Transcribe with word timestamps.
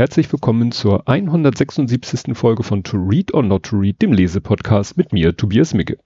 herzlich 0.00 0.32
willkommen 0.32 0.72
zur 0.72 1.06
176. 1.06 2.34
Folge 2.34 2.62
von 2.62 2.82
To 2.84 2.96
Read 2.96 3.34
or 3.34 3.42
Not 3.42 3.64
to 3.64 3.76
Read, 3.76 4.00
dem 4.00 4.14
Lesepodcast 4.14 4.96
mit 4.96 5.12
mir, 5.12 5.36
Tobias 5.36 5.74
Micke. 5.74 5.98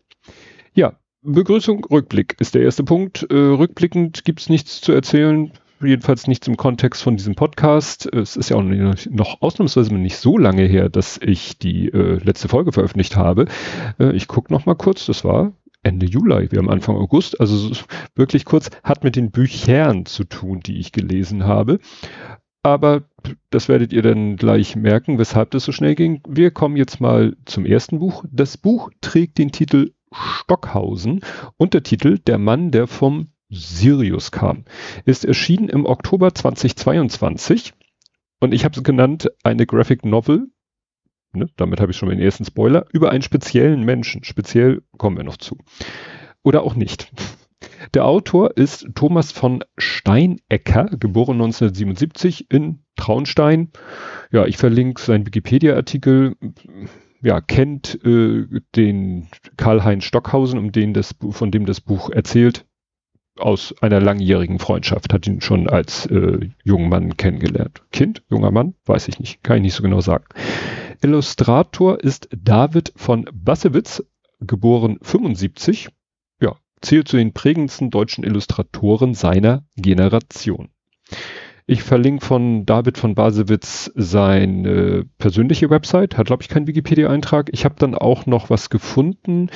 Ja, 0.75 0.95
Begrüßung, 1.23 1.85
Rückblick 1.85 2.35
ist 2.41 2.57
der 2.57 2.62
erste 2.62 2.82
Punkt. 2.82 3.25
Äh, 3.30 3.36
rückblickend 3.36 4.25
gibt's 4.25 4.49
nichts 4.49 4.80
zu 4.80 4.91
erzählen, 4.91 5.53
jedenfalls 5.80 6.27
nichts 6.27 6.49
im 6.49 6.57
Kontext 6.57 7.04
von 7.04 7.17
diesem 7.17 7.36
Podcast. 7.36 8.12
Es 8.12 8.35
ist 8.35 8.49
ja 8.49 8.57
auch 8.57 8.64
noch 8.64 9.41
ausnahmsweise 9.43 9.95
nicht 9.95 10.17
so 10.17 10.39
lange 10.39 10.64
her, 10.64 10.89
dass 10.89 11.21
ich 11.22 11.61
die 11.61 11.86
äh, 11.90 12.18
letzte 12.18 12.49
Folge 12.49 12.72
veröffentlicht 12.72 13.14
habe. 13.14 13.46
Äh, 14.00 14.11
ich 14.11 14.26
gucke 14.26 14.53
noch 14.53 14.67
mal 14.67 14.75
kurz, 14.75 15.07
das 15.07 15.25
war 15.25 15.53
Ende 15.85 16.07
Juli, 16.07 16.50
wir 16.50 16.58
haben 16.58 16.71
Anfang 16.71 16.96
August, 16.96 17.39
also 17.40 17.71
wirklich 18.17 18.45
kurz, 18.45 18.71
hat 18.82 19.04
mit 19.04 19.14
den 19.14 19.31
Büchern 19.31 20.04
zu 20.04 20.25
tun, 20.25 20.58
die 20.58 20.79
ich 20.79 20.90
gelesen 20.90 21.45
habe. 21.45 21.79
Aber 22.64 23.03
das 23.50 23.68
werdet 23.68 23.93
ihr 23.93 24.00
dann 24.00 24.36
gleich 24.36 24.75
merken, 24.75 25.18
weshalb 25.18 25.50
das 25.50 25.64
so 25.64 25.71
schnell 25.71 25.95
ging. 25.95 26.22
Wir 26.27 26.50
kommen 26.50 26.77
jetzt 26.77 26.99
mal 26.99 27.36
zum 27.45 27.67
ersten 27.67 27.99
Buch. 27.99 28.25
Das 28.32 28.57
Buch 28.57 28.91
trägt 29.03 29.36
den 29.36 29.53
Titel 29.53 29.93
Stockhausen. 30.11 31.21
Untertitel 31.58 32.19
Der 32.19 32.39
Mann, 32.39 32.70
der 32.70 32.86
vom 32.86 33.28
Sirius 33.50 34.33
kam. 34.33 34.64
Ist 35.05 35.27
erschienen 35.27 35.69
im 35.69 35.84
Oktober 35.84 36.34
2022 36.34 37.75
und 38.41 38.55
ich 38.55 38.64
habe 38.64 38.75
es 38.75 38.83
genannt 38.83 39.31
eine 39.42 39.67
Graphic 39.67 40.06
Novel. 40.06 40.48
Ne, 41.34 41.48
damit 41.56 41.81
habe 41.81 41.92
ich 41.92 41.98
schon 41.98 42.08
den 42.08 42.19
ersten 42.20 42.47
Spoiler 42.47 42.86
über 42.92 43.11
einen 43.11 43.22
speziellen 43.22 43.84
Menschen. 43.84 44.25
Speziell 44.25 44.83
kommen 44.97 45.19
wir 45.19 45.25
noch 45.25 45.36
zu. 45.36 45.58
Oder 46.42 46.62
auch 46.62 46.77
nicht. 46.77 47.12
Der 47.94 48.04
Autor 48.04 48.56
ist 48.56 48.88
Thomas 48.94 49.32
von 49.32 49.64
Steinecker, 49.76 50.84
geboren 50.98 51.34
1977 51.34 52.50
in 52.50 52.84
Traunstein. 52.96 53.70
Ja, 54.30 54.46
ich 54.46 54.56
verlinke 54.56 55.00
seinen 55.00 55.26
Wikipedia-Artikel. 55.26 56.36
Ja, 57.22 57.40
kennt 57.40 57.98
äh, 58.04 58.46
den 58.76 59.28
Karl-Heinz 59.56 60.04
Stockhausen, 60.04 60.58
um 60.58 60.72
den 60.72 60.92
das, 60.92 61.14
von 61.30 61.50
dem 61.50 61.66
das 61.66 61.80
Buch 61.80 62.10
erzählt, 62.10 62.66
aus 63.36 63.74
einer 63.80 64.00
langjährigen 64.00 64.58
Freundschaft, 64.58 65.12
hat 65.12 65.26
ihn 65.26 65.40
schon 65.40 65.68
als 65.68 66.06
äh, 66.06 66.50
jungen 66.62 66.88
Mann 66.88 67.16
kennengelernt. 67.16 67.82
Kind, 67.90 68.22
junger 68.30 68.50
Mann, 68.50 68.74
weiß 68.86 69.08
ich 69.08 69.18
nicht, 69.18 69.42
kann 69.42 69.56
ich 69.56 69.62
nicht 69.62 69.74
so 69.74 69.82
genau 69.82 70.00
sagen. 70.00 70.24
Illustrator 71.02 72.00
ist 72.00 72.28
David 72.36 72.92
von 72.96 73.28
Bassewitz, 73.32 74.04
geboren 74.40 74.98
75 75.02 75.88
zählt 76.84 77.08
zu 77.08 77.16
den 77.16 77.32
prägendsten 77.32 77.90
deutschen 77.90 78.24
Illustratoren 78.24 79.14
seiner 79.14 79.64
Generation. 79.77 80.68
Ich 81.66 81.82
verlinke 81.82 82.26
von 82.26 82.66
David 82.66 82.98
von 82.98 83.14
Basewitz 83.14 83.91
seine 83.94 85.06
persönliche 85.16 85.70
Website, 85.70 86.18
hat 86.18 86.26
glaube 86.26 86.42
ich 86.42 86.50
keinen 86.50 86.66
Wikipedia-Eintrag. 86.66 87.48
Ich 87.54 87.64
habe 87.64 87.76
dann 87.78 87.94
auch 87.94 88.26
noch 88.26 88.50
was 88.50 88.68
gefunden, 88.68 89.48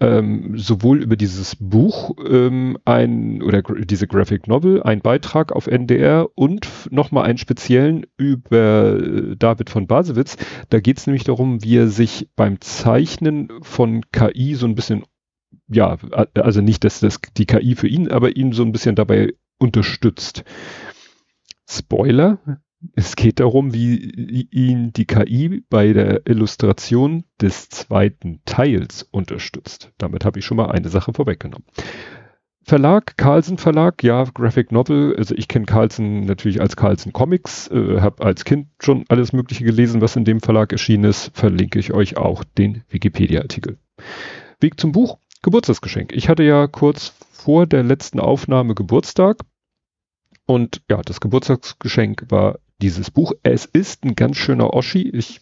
ähm, 0.00 0.58
sowohl 0.58 1.00
über 1.00 1.14
dieses 1.14 1.54
Buch 1.54 2.16
ähm, 2.28 2.78
ein 2.84 3.42
oder 3.42 3.62
diese 3.62 4.08
Graphic 4.08 4.48
Novel, 4.48 4.82
ein 4.82 5.02
Beitrag 5.02 5.52
auf 5.52 5.68
NDR 5.68 6.26
und 6.34 6.68
nochmal 6.90 7.26
einen 7.26 7.38
speziellen 7.38 8.06
über 8.16 8.96
äh, 8.96 9.36
David 9.36 9.70
von 9.70 9.86
Basewitz. 9.86 10.36
Da 10.68 10.80
geht 10.80 10.98
es 10.98 11.06
nämlich 11.06 11.22
darum, 11.22 11.62
wie 11.62 11.76
er 11.76 11.86
sich 11.86 12.28
beim 12.34 12.60
Zeichnen 12.60 13.50
von 13.62 14.02
KI 14.10 14.56
so 14.56 14.66
ein 14.66 14.74
bisschen 14.74 15.04
ja, 15.72 15.96
also 16.34 16.60
nicht, 16.60 16.84
dass 16.84 17.00
das 17.00 17.20
die 17.36 17.46
KI 17.46 17.74
für 17.74 17.88
ihn, 17.88 18.10
aber 18.10 18.36
ihn 18.36 18.52
so 18.52 18.62
ein 18.62 18.72
bisschen 18.72 18.94
dabei 18.94 19.34
unterstützt. 19.58 20.44
Spoiler, 21.68 22.38
es 22.94 23.16
geht 23.16 23.40
darum, 23.40 23.72
wie 23.72 24.48
ihn 24.50 24.92
die 24.92 25.06
KI 25.06 25.62
bei 25.70 25.92
der 25.92 26.26
Illustration 26.26 27.24
des 27.40 27.68
zweiten 27.68 28.40
Teils 28.44 29.04
unterstützt. 29.10 29.92
Damit 29.98 30.24
habe 30.24 30.38
ich 30.38 30.44
schon 30.44 30.56
mal 30.56 30.70
eine 30.70 30.88
Sache 30.88 31.12
vorweggenommen. 31.12 31.66
Verlag, 32.64 33.16
Carlsen 33.16 33.58
Verlag, 33.58 34.04
ja, 34.04 34.24
Graphic 34.24 34.70
Novel. 34.70 35.16
Also 35.16 35.34
ich 35.34 35.48
kenne 35.48 35.66
Carlsen 35.66 36.26
natürlich 36.26 36.60
als 36.60 36.76
Carlsen 36.76 37.12
Comics, 37.12 37.68
äh, 37.68 38.00
habe 38.00 38.24
als 38.24 38.44
Kind 38.44 38.68
schon 38.80 39.04
alles 39.08 39.32
Mögliche 39.32 39.64
gelesen, 39.64 40.00
was 40.00 40.14
in 40.14 40.24
dem 40.24 40.40
Verlag 40.40 40.72
erschienen 40.72 41.04
ist. 41.04 41.32
Verlinke 41.34 41.80
ich 41.80 41.92
euch 41.92 42.16
auch 42.16 42.44
den 42.44 42.82
Wikipedia-Artikel. 42.88 43.78
Weg 44.60 44.78
zum 44.78 44.92
Buch. 44.92 45.18
Geburtstagsgeschenk. 45.42 46.12
Ich 46.12 46.28
hatte 46.28 46.42
ja 46.42 46.66
kurz 46.66 47.14
vor 47.32 47.66
der 47.66 47.82
letzten 47.82 48.20
Aufnahme 48.20 48.74
Geburtstag 48.74 49.38
und 50.46 50.82
ja, 50.90 51.02
das 51.02 51.20
Geburtstagsgeschenk 51.20 52.26
war 52.28 52.58
dieses 52.80 53.10
Buch. 53.10 53.32
Es 53.42 53.64
ist 53.64 54.04
ein 54.04 54.14
ganz 54.14 54.36
schöner 54.36 54.74
Oschi. 54.74 55.08
Ich, 55.08 55.40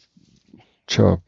tja, 0.86 1.18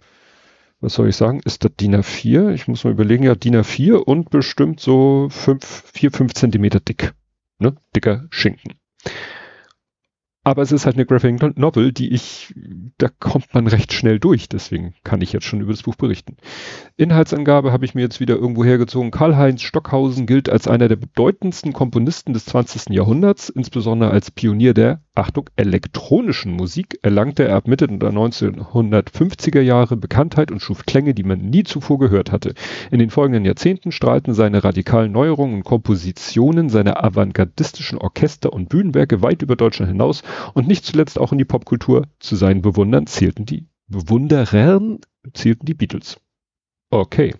was 0.81 0.95
soll 0.95 1.09
ich 1.09 1.17
sagen? 1.17 1.41
Ist 1.45 1.65
das 1.65 1.73
DIN 1.77 1.97
A4? 1.97 2.53
Ich 2.53 2.69
muss 2.69 2.85
mal 2.85 2.91
überlegen, 2.93 3.25
ja, 3.25 3.35
DIN 3.35 3.57
A4 3.57 3.95
und 3.95 4.31
bestimmt 4.31 4.81
so 4.81 5.29
fünf, 5.31 5.85
vier, 5.93 6.11
fünf 6.11 6.35
Zentimeter 6.35 6.81
dick. 6.81 7.15
Ne? 7.59 7.77
Dicker 7.95 8.27
Schinken. 8.31 8.75
Aber 10.45 10.63
es 10.63 10.73
ist 10.73 10.87
halt 10.87 10.97
eine 10.97 11.07
Graphic 11.07 11.57
Novel, 11.57 11.93
die 11.93 12.13
ich, 12.13 12.53
da 12.99 13.09
kommt 13.21 13.55
man 13.55 13.69
recht 13.69 13.93
schnell 13.93 14.19
durch. 14.19 14.49
Deswegen 14.49 14.93
kann 15.05 15.21
ich 15.21 15.33
jetzt 15.33 15.47
schon 15.47 15.61
über 15.61 15.71
das 15.71 15.85
Buch 15.85 15.95
berichten. 15.95 16.37
Inhaltsangabe 16.97 17.71
habe 17.71 17.85
ich 17.85 17.95
mir 17.95 18.01
jetzt 18.01 18.19
wieder 18.19 18.35
irgendwo 18.35 18.65
hergezogen. 18.65 19.13
Karl-Heinz 19.13 19.63
Stockhausen 19.63 20.27
gilt 20.27 20.49
als 20.49 20.67
einer 20.67 20.89
der 20.89 20.97
bedeutendsten 20.97 21.73
Komponisten 21.73 22.33
des 22.33 22.47
20. 22.47 22.91
Jahrhunderts, 22.91 23.51
insbesondere 23.51 24.11
als 24.11 24.33
Pionier 24.33 24.75
der 24.75 25.03
Achtung, 25.15 25.49
elektronischen 25.57 26.53
Musik 26.53 26.99
erlangte 27.03 27.45
er 27.45 27.57
ab 27.57 27.69
Mitte 27.69 27.87
der 27.87 28.11
1950er 28.11 29.61
Jahre 29.61 29.97
Bekanntheit 29.97 30.51
und 30.51 30.61
schuf 30.61 30.87
Klänge, 30.87 31.13
die 31.13 31.23
man 31.23 31.39
nie 31.39 31.65
zuvor 31.65 31.99
gehört 31.99 32.33
hatte. 32.33 32.55
In 32.91 32.99
den 32.99 33.11
folgenden 33.11 33.45
Jahrzehnten 33.45 33.93
strahlten 33.93 34.33
seine 34.33 34.65
radikalen 34.65 35.13
Neuerungen 35.13 35.57
und 35.57 35.65
Kompositionen 35.65 36.69
seine 36.71 37.05
avantgardistischen 37.05 37.99
Orchester 37.99 38.53
und 38.53 38.71
Bühnenwerke 38.71 39.23
weit 39.23 39.43
über 39.43 39.55
Deutschland 39.55 39.93
hinaus 39.93 40.23
und 40.55 40.69
nicht 40.69 40.85
zuletzt 40.85 41.19
auch 41.19 41.33
in 41.33 41.39
die 41.39 41.45
Popkultur. 41.45 42.07
Zu 42.19 42.37
seinen 42.37 42.63
Bewundern 42.63 43.07
zählten 43.07 43.47
die 43.47 43.67
Bewunderern 43.89 45.01
zählten 45.35 45.67
die 45.67 45.75
Beatles. 45.75 46.21
Okay. 46.91 47.35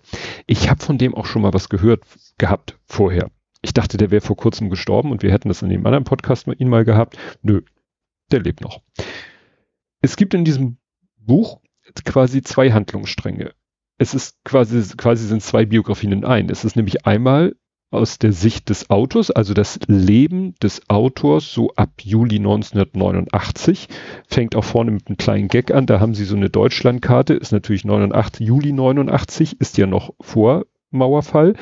Ich 0.47 0.69
habe 0.69 0.83
von 0.83 0.97
dem 0.97 1.15
auch 1.15 1.25
schon 1.25 1.41
mal 1.41 1.53
was 1.53 1.69
gehört 1.69 2.03
gehabt 2.37 2.79
vorher. 2.85 3.29
Ich 3.61 3.73
dachte, 3.73 3.97
der 3.97 4.11
wäre 4.11 4.21
vor 4.21 4.35
kurzem 4.35 4.69
gestorben 4.69 5.11
und 5.11 5.23
wir 5.23 5.31
hätten 5.31 5.47
das 5.47 5.61
in 5.61 5.69
dem 5.69 5.85
anderen 5.85 6.03
Podcast 6.03 6.47
mit 6.47 6.59
ihm 6.59 6.69
mal 6.69 6.85
gehabt. 6.85 7.17
Nö, 7.41 7.61
der 8.31 8.41
lebt 8.41 8.61
noch. 8.61 8.81
Es 10.01 10.15
gibt 10.15 10.33
in 10.33 10.43
diesem 10.43 10.77
Buch 11.17 11.61
quasi 12.03 12.41
zwei 12.41 12.71
Handlungsstränge. 12.71 13.53
Es 13.97 14.13
ist 14.13 14.43
quasi, 14.43 14.95
quasi 14.97 15.27
sind 15.27 15.41
zwei 15.41 15.65
Biografien 15.65 16.11
in 16.11 16.25
ein. 16.25 16.49
Es 16.49 16.65
ist 16.65 16.75
nämlich 16.75 17.05
einmal 17.05 17.55
aus 17.93 18.19
der 18.19 18.33
Sicht 18.33 18.69
des 18.69 18.89
Autors, 18.89 19.31
also 19.31 19.53
das 19.53 19.79
Leben 19.87 20.55
des 20.61 20.89
Autors 20.89 21.51
so 21.51 21.73
ab 21.75 21.91
Juli 22.01 22.37
1989. 22.37 23.87
Fängt 24.27 24.55
auch 24.55 24.63
vorne 24.63 24.91
mit 24.91 25.07
einem 25.07 25.17
kleinen 25.17 25.47
Gag 25.47 25.71
an. 25.71 25.85
Da 25.85 25.99
haben 25.99 26.15
sie 26.15 26.25
so 26.25 26.35
eine 26.35 26.49
Deutschlandkarte, 26.49 27.33
ist 27.33 27.51
natürlich 27.51 27.85
89, 27.85 28.45
Juli 28.45 28.71
89, 28.71 29.59
ist 29.61 29.77
ja 29.77 29.87
noch 29.87 30.13
vor 30.19 30.65
Mauerfall 30.91 31.55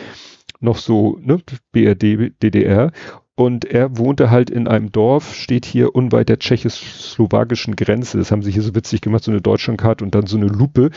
noch 0.61 0.77
so, 0.77 1.19
ne, 1.21 1.41
BRD, 1.71 2.33
DDR. 2.41 2.91
Und 3.35 3.65
er 3.65 3.97
wohnte 3.97 4.29
halt 4.29 4.49
in 4.49 4.67
einem 4.67 4.91
Dorf, 4.91 5.33
steht 5.33 5.65
hier 5.65 5.95
unweit 5.95 6.29
der 6.29 6.37
tschechoslowakischen 6.37 7.75
Grenze. 7.75 8.17
Das 8.17 8.31
haben 8.31 8.43
sie 8.43 8.51
hier 8.51 8.61
so 8.61 8.75
witzig 8.75 9.01
gemacht, 9.01 9.23
so 9.23 9.31
eine 9.31 9.41
Deutschlandkarte 9.41 10.03
und 10.03 10.13
dann 10.13 10.27
so 10.27 10.37
eine 10.37 10.47
Lupe. 10.47 10.91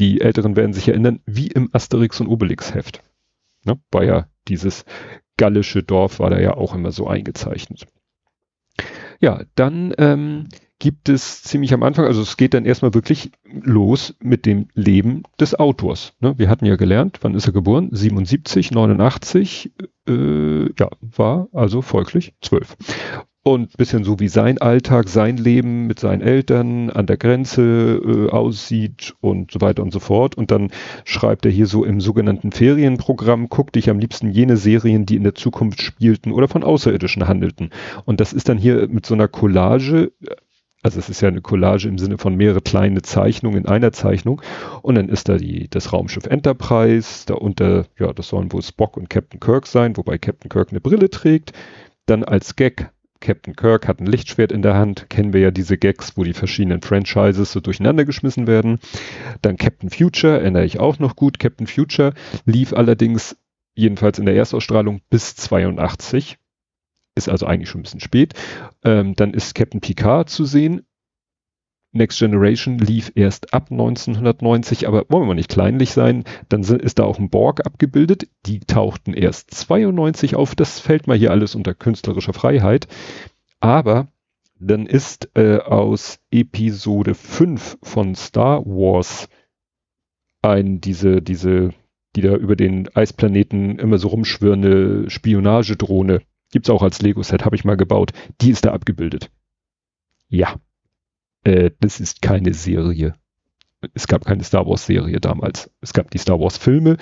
Die 0.00 0.20
Älteren 0.20 0.56
werden 0.56 0.72
sich 0.72 0.88
erinnern, 0.88 1.20
wie 1.24 1.46
im 1.48 1.68
Asterix 1.72 2.20
und 2.20 2.26
Obelix 2.26 2.74
Heft. 2.74 3.02
Ne, 3.64 3.78
war 3.92 4.02
ja 4.02 4.26
dieses 4.48 4.84
gallische 5.36 5.82
Dorf, 5.82 6.20
war 6.20 6.30
da 6.30 6.40
ja 6.40 6.54
auch 6.54 6.74
immer 6.74 6.92
so 6.92 7.06
eingezeichnet. 7.06 7.86
Ja, 9.20 9.42
dann 9.54 9.94
ähm, 9.98 10.48
gibt 10.78 11.08
es 11.08 11.42
ziemlich 11.42 11.72
am 11.72 11.84
Anfang, 11.84 12.06
also 12.06 12.22
es 12.22 12.36
geht 12.36 12.54
dann 12.54 12.64
erstmal 12.64 12.92
wirklich 12.92 13.30
los 13.44 14.16
mit 14.18 14.46
dem 14.46 14.66
Leben 14.74 15.22
des 15.38 15.54
Autors. 15.54 16.14
Ne? 16.18 16.36
Wir 16.38 16.48
hatten 16.48 16.66
ja 16.66 16.74
gelernt, 16.74 17.18
wann 17.20 17.34
ist 17.34 17.46
er 17.46 17.52
geboren? 17.52 17.88
77, 17.92 18.72
89, 18.72 19.72
äh, 20.08 20.64
ja, 20.76 20.88
war 21.00 21.48
also 21.52 21.82
folglich 21.82 22.34
12. 22.40 22.76
Und 23.44 23.76
bisschen 23.76 24.04
so 24.04 24.20
wie 24.20 24.28
sein 24.28 24.58
Alltag, 24.58 25.08
sein 25.08 25.36
Leben 25.36 25.88
mit 25.88 25.98
seinen 25.98 26.22
Eltern 26.22 26.90
an 26.90 27.06
der 27.06 27.16
Grenze 27.16 28.00
äh, 28.04 28.30
aussieht 28.30 29.14
und 29.20 29.50
so 29.50 29.60
weiter 29.60 29.82
und 29.82 29.92
so 29.92 29.98
fort. 29.98 30.36
Und 30.36 30.52
dann 30.52 30.70
schreibt 31.04 31.44
er 31.44 31.50
hier 31.50 31.66
so 31.66 31.84
im 31.84 32.00
sogenannten 32.00 32.52
Ferienprogramm, 32.52 33.48
guck 33.48 33.72
dich 33.72 33.90
am 33.90 33.98
liebsten 33.98 34.30
jene 34.30 34.56
Serien, 34.56 35.06
die 35.06 35.16
in 35.16 35.24
der 35.24 35.34
Zukunft 35.34 35.82
spielten 35.82 36.30
oder 36.30 36.46
von 36.46 36.62
Außerirdischen 36.62 37.26
handelten. 37.26 37.70
Und 38.04 38.20
das 38.20 38.32
ist 38.32 38.48
dann 38.48 38.58
hier 38.58 38.86
mit 38.88 39.06
so 39.06 39.14
einer 39.14 39.26
Collage 39.26 40.12
also 40.84 40.98
es 40.98 41.08
ist 41.08 41.20
ja 41.20 41.28
eine 41.28 41.40
Collage 41.40 41.88
im 41.88 41.96
Sinne 41.96 42.18
von 42.18 42.34
mehrere 42.34 42.60
kleine 42.60 43.02
Zeichnungen 43.02 43.58
in 43.58 43.66
einer 43.66 43.92
Zeichnung. 43.92 44.42
Und 44.82 44.96
dann 44.96 45.08
ist 45.08 45.28
da 45.28 45.36
die, 45.36 45.68
das 45.70 45.92
Raumschiff 45.92 46.26
Enterprise, 46.26 47.24
darunter, 47.26 47.86
ja, 47.98 48.12
das 48.12 48.28
sollen 48.28 48.52
wohl 48.52 48.62
Spock 48.62 48.96
und 48.96 49.08
Captain 49.08 49.38
Kirk 49.38 49.68
sein, 49.68 49.96
wobei 49.96 50.18
Captain 50.18 50.48
Kirk 50.48 50.70
eine 50.70 50.80
Brille 50.80 51.08
trägt. 51.08 51.52
Dann 52.06 52.24
als 52.24 52.56
Gag 52.56 52.90
Captain 53.22 53.56
Kirk 53.56 53.88
hat 53.88 54.00
ein 54.00 54.06
Lichtschwert 54.06 54.52
in 54.52 54.60
der 54.60 54.74
Hand, 54.74 55.08
kennen 55.08 55.32
wir 55.32 55.40
ja 55.40 55.50
diese 55.50 55.78
Gags, 55.78 56.16
wo 56.16 56.24
die 56.24 56.34
verschiedenen 56.34 56.82
Franchises 56.82 57.52
so 57.52 57.60
durcheinander 57.60 58.04
geschmissen 58.04 58.46
werden. 58.46 58.80
Dann 59.40 59.56
Captain 59.56 59.88
Future, 59.88 60.40
erinnere 60.40 60.64
ich 60.66 60.78
auch 60.78 60.98
noch 60.98 61.16
gut. 61.16 61.38
Captain 61.38 61.66
Future 61.66 62.12
lief 62.44 62.74
allerdings 62.74 63.36
jedenfalls 63.74 64.18
in 64.18 64.26
der 64.26 64.34
Erstausstrahlung 64.34 65.00
bis 65.08 65.36
82. 65.36 66.36
Ist 67.14 67.28
also 67.28 67.46
eigentlich 67.46 67.70
schon 67.70 67.80
ein 67.80 67.84
bisschen 67.84 68.00
spät. 68.00 68.34
Ähm, 68.84 69.14
dann 69.16 69.32
ist 69.32 69.54
Captain 69.54 69.80
Picard 69.80 70.28
zu 70.28 70.44
sehen. 70.44 70.82
Next 71.92 72.18
Generation 72.18 72.78
lief 72.78 73.12
erst 73.14 73.52
ab 73.52 73.70
1990, 73.70 74.88
aber 74.88 75.04
wollen 75.08 75.24
wir 75.24 75.28
mal 75.28 75.34
nicht 75.34 75.50
kleinlich 75.50 75.92
sein, 75.92 76.24
dann 76.48 76.62
ist 76.62 76.98
da 76.98 77.04
auch 77.04 77.18
ein 77.18 77.28
Borg 77.28 77.66
abgebildet. 77.66 78.28
Die 78.46 78.60
tauchten 78.60 79.12
erst 79.12 79.50
92 79.52 80.34
auf. 80.34 80.54
Das 80.54 80.80
fällt 80.80 81.06
mal 81.06 81.18
hier 81.18 81.30
alles 81.30 81.54
unter 81.54 81.74
künstlerischer 81.74 82.32
Freiheit. 82.32 82.88
Aber 83.60 84.08
dann 84.58 84.86
ist 84.86 85.28
äh, 85.34 85.58
aus 85.58 86.18
Episode 86.30 87.14
5 87.14 87.78
von 87.82 88.14
Star 88.14 88.64
Wars 88.64 89.28
ein, 90.40 90.80
diese, 90.80 91.20
diese, 91.20 91.74
die 92.16 92.22
da 92.22 92.34
über 92.36 92.56
den 92.56 92.88
Eisplaneten 92.94 93.78
immer 93.78 93.98
so 93.98 94.08
rumschwirrende 94.08 95.10
Spionagedrohne, 95.10 96.22
gibt's 96.52 96.70
auch 96.70 96.82
als 96.82 97.02
Lego-Set, 97.02 97.44
habe 97.44 97.56
ich 97.56 97.64
mal 97.64 97.76
gebaut, 97.76 98.12
die 98.40 98.50
ist 98.50 98.64
da 98.64 98.72
abgebildet. 98.72 99.30
Ja, 100.28 100.56
äh, 101.44 101.70
das 101.80 102.00
ist 102.00 102.22
keine 102.22 102.54
Serie. 102.54 103.14
Es 103.94 104.06
gab 104.06 104.24
keine 104.24 104.44
Star 104.44 104.66
Wars 104.66 104.86
Serie 104.86 105.20
damals. 105.20 105.70
Es 105.80 105.92
gab 105.92 106.10
die 106.10 106.18
Star 106.18 106.38
Wars 106.38 106.56
Filme. 106.56 106.96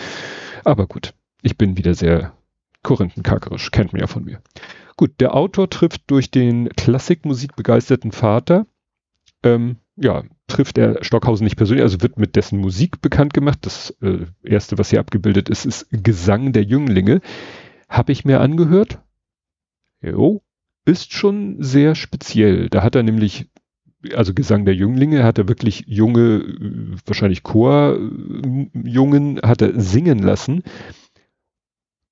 Aber 0.65 0.87
gut, 0.87 1.15
ich 1.43 1.59
bin 1.59 1.77
wieder 1.77 1.95
sehr 1.95 2.33
korinthenkackerisch, 2.83 3.71
kennt 3.71 3.93
man 3.93 4.01
ja 4.01 4.07
von 4.07 4.25
mir. 4.25 4.41
Gut, 4.97 5.13
der 5.21 5.35
Autor 5.35 5.69
trifft 5.69 6.11
durch 6.11 6.31
den 6.31 6.69
Klassikmusik 6.71 7.57
begeisterten 7.57 8.13
Vater, 8.13 8.67
ähm, 9.43 9.77
ja, 9.97 10.25
trifft 10.47 10.79
er 10.79 11.03
Stockhausen 11.05 11.45
nicht 11.45 11.57
persönlich, 11.57 11.83
also 11.83 12.01
wird 12.01 12.19
mit 12.19 12.37
dessen 12.37 12.59
Musik 12.59 13.01
bekannt 13.01 13.35
gemacht. 13.35 13.59
Das 13.63 13.97
äh, 14.03 14.27
erste, 14.43 14.79
was 14.79 14.91
hier 14.91 15.01
abgebildet 15.01 15.49
ist, 15.49 15.67
ist 15.67 15.87
Gesang 15.91 16.53
der 16.53 16.65
Jünglinge. 16.65 17.21
Habe 17.89 18.13
ich 18.13 18.25
mir 18.25 18.41
angehört. 18.41 18.99
Jo, 20.03 20.43
ist 20.87 21.13
schon 21.13 21.63
sehr 21.63 21.95
speziell. 21.95 22.69
Da 22.71 22.83
hat 22.83 22.95
er 22.95 23.03
nämlich 23.03 23.51
also 24.15 24.35
Gesang 24.35 24.65
der 24.65 24.75
Jünglinge, 24.75 25.25
hat 25.25 25.39
er 25.39 25.49
wirklich 25.49 25.85
junge, 25.87 26.45
wahrscheinlich 27.07 27.43
Chorjungen, 27.43 29.41
hat 29.43 29.63
er 29.63 29.81
singen 29.81 30.21
lassen, 30.21 30.63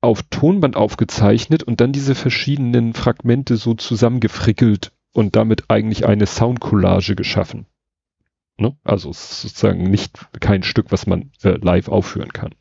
auf 0.00 0.22
Tonband 0.30 0.76
aufgezeichnet 0.76 1.62
und 1.62 1.80
dann 1.80 1.92
diese 1.92 2.14
verschiedenen 2.14 2.94
Fragmente 2.94 3.56
so 3.56 3.74
zusammengefrickelt 3.74 4.92
und 5.12 5.34
damit 5.34 5.64
eigentlich 5.68 6.06
eine 6.06 6.26
Soundcollage 6.26 7.16
geschaffen. 7.16 7.66
Ne? 8.58 8.76
Also 8.84 9.12
sozusagen 9.12 9.84
nicht 9.84 10.18
kein 10.40 10.62
Stück, 10.62 10.90
was 10.90 11.06
man 11.06 11.30
äh, 11.42 11.58
live 11.60 11.88
aufführen 11.88 12.32
kann. 12.32 12.54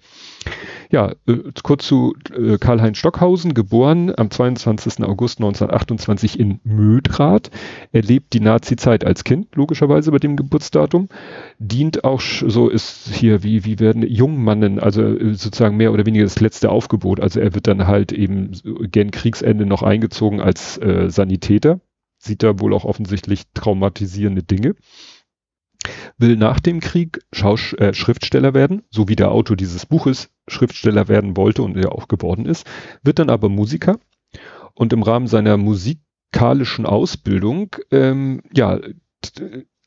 Ja, 0.89 1.11
äh, 1.27 1.37
kurz 1.63 1.85
zu 1.85 2.15
äh, 2.33 2.57
Karl-Heinz 2.57 2.97
Stockhausen, 2.97 3.53
geboren 3.53 4.13
am 4.15 4.31
22. 4.31 5.03
August 5.03 5.39
1928 5.39 6.39
in 6.39 6.59
Mödrath. 6.63 7.51
Er 7.91 8.01
lebt 8.01 8.33
die 8.33 8.39
Nazi-Zeit 8.39 9.03
als 9.05 9.23
Kind, 9.23 9.53
logischerweise 9.55 10.11
bei 10.11 10.19
dem 10.19 10.37
Geburtsdatum. 10.37 11.09
Dient 11.59 12.05
auch, 12.05 12.21
so 12.21 12.69
ist 12.69 13.09
hier, 13.13 13.43
wie, 13.43 13.65
wie 13.65 13.79
werden 13.79 14.03
Jungmannen, 14.03 14.79
also 14.79 15.03
äh, 15.03 15.33
sozusagen 15.33 15.75
mehr 15.75 15.91
oder 15.91 16.05
weniger 16.05 16.23
das 16.23 16.39
letzte 16.39 16.69
Aufgebot. 16.69 17.19
Also 17.19 17.41
er 17.41 17.53
wird 17.53 17.67
dann 17.67 17.87
halt 17.87 18.13
eben 18.13 18.51
gen 18.89 19.11
Kriegsende 19.11 19.65
noch 19.65 19.83
eingezogen 19.83 20.39
als 20.39 20.77
äh, 20.77 21.09
Sanitäter. 21.09 21.81
Sieht 22.17 22.43
da 22.43 22.59
wohl 22.59 22.73
auch 22.73 22.85
offensichtlich 22.85 23.43
traumatisierende 23.53 24.41
Dinge 24.41 24.75
will 26.17 26.35
nach 26.35 26.59
dem 26.59 26.79
Krieg 26.79 27.19
Schaus 27.31 27.73
äh, 27.73 27.93
Schriftsteller 27.93 28.53
werden, 28.53 28.83
so 28.89 29.07
wie 29.07 29.15
der 29.15 29.31
Autor 29.31 29.55
dieses 29.55 29.85
Buches 29.85 30.29
Schriftsteller 30.47 31.07
werden 31.07 31.37
wollte 31.37 31.63
und 31.63 31.77
er 31.77 31.93
auch 31.93 32.07
geworden 32.07 32.45
ist, 32.45 32.65
wird 33.03 33.19
dann 33.19 33.29
aber 33.29 33.49
Musiker 33.49 33.99
und 34.73 34.93
im 34.93 35.03
Rahmen 35.03 35.27
seiner 35.27 35.57
musikalischen 35.57 36.85
Ausbildung, 36.85 37.75
ähm, 37.91 38.41
ja, 38.53 38.79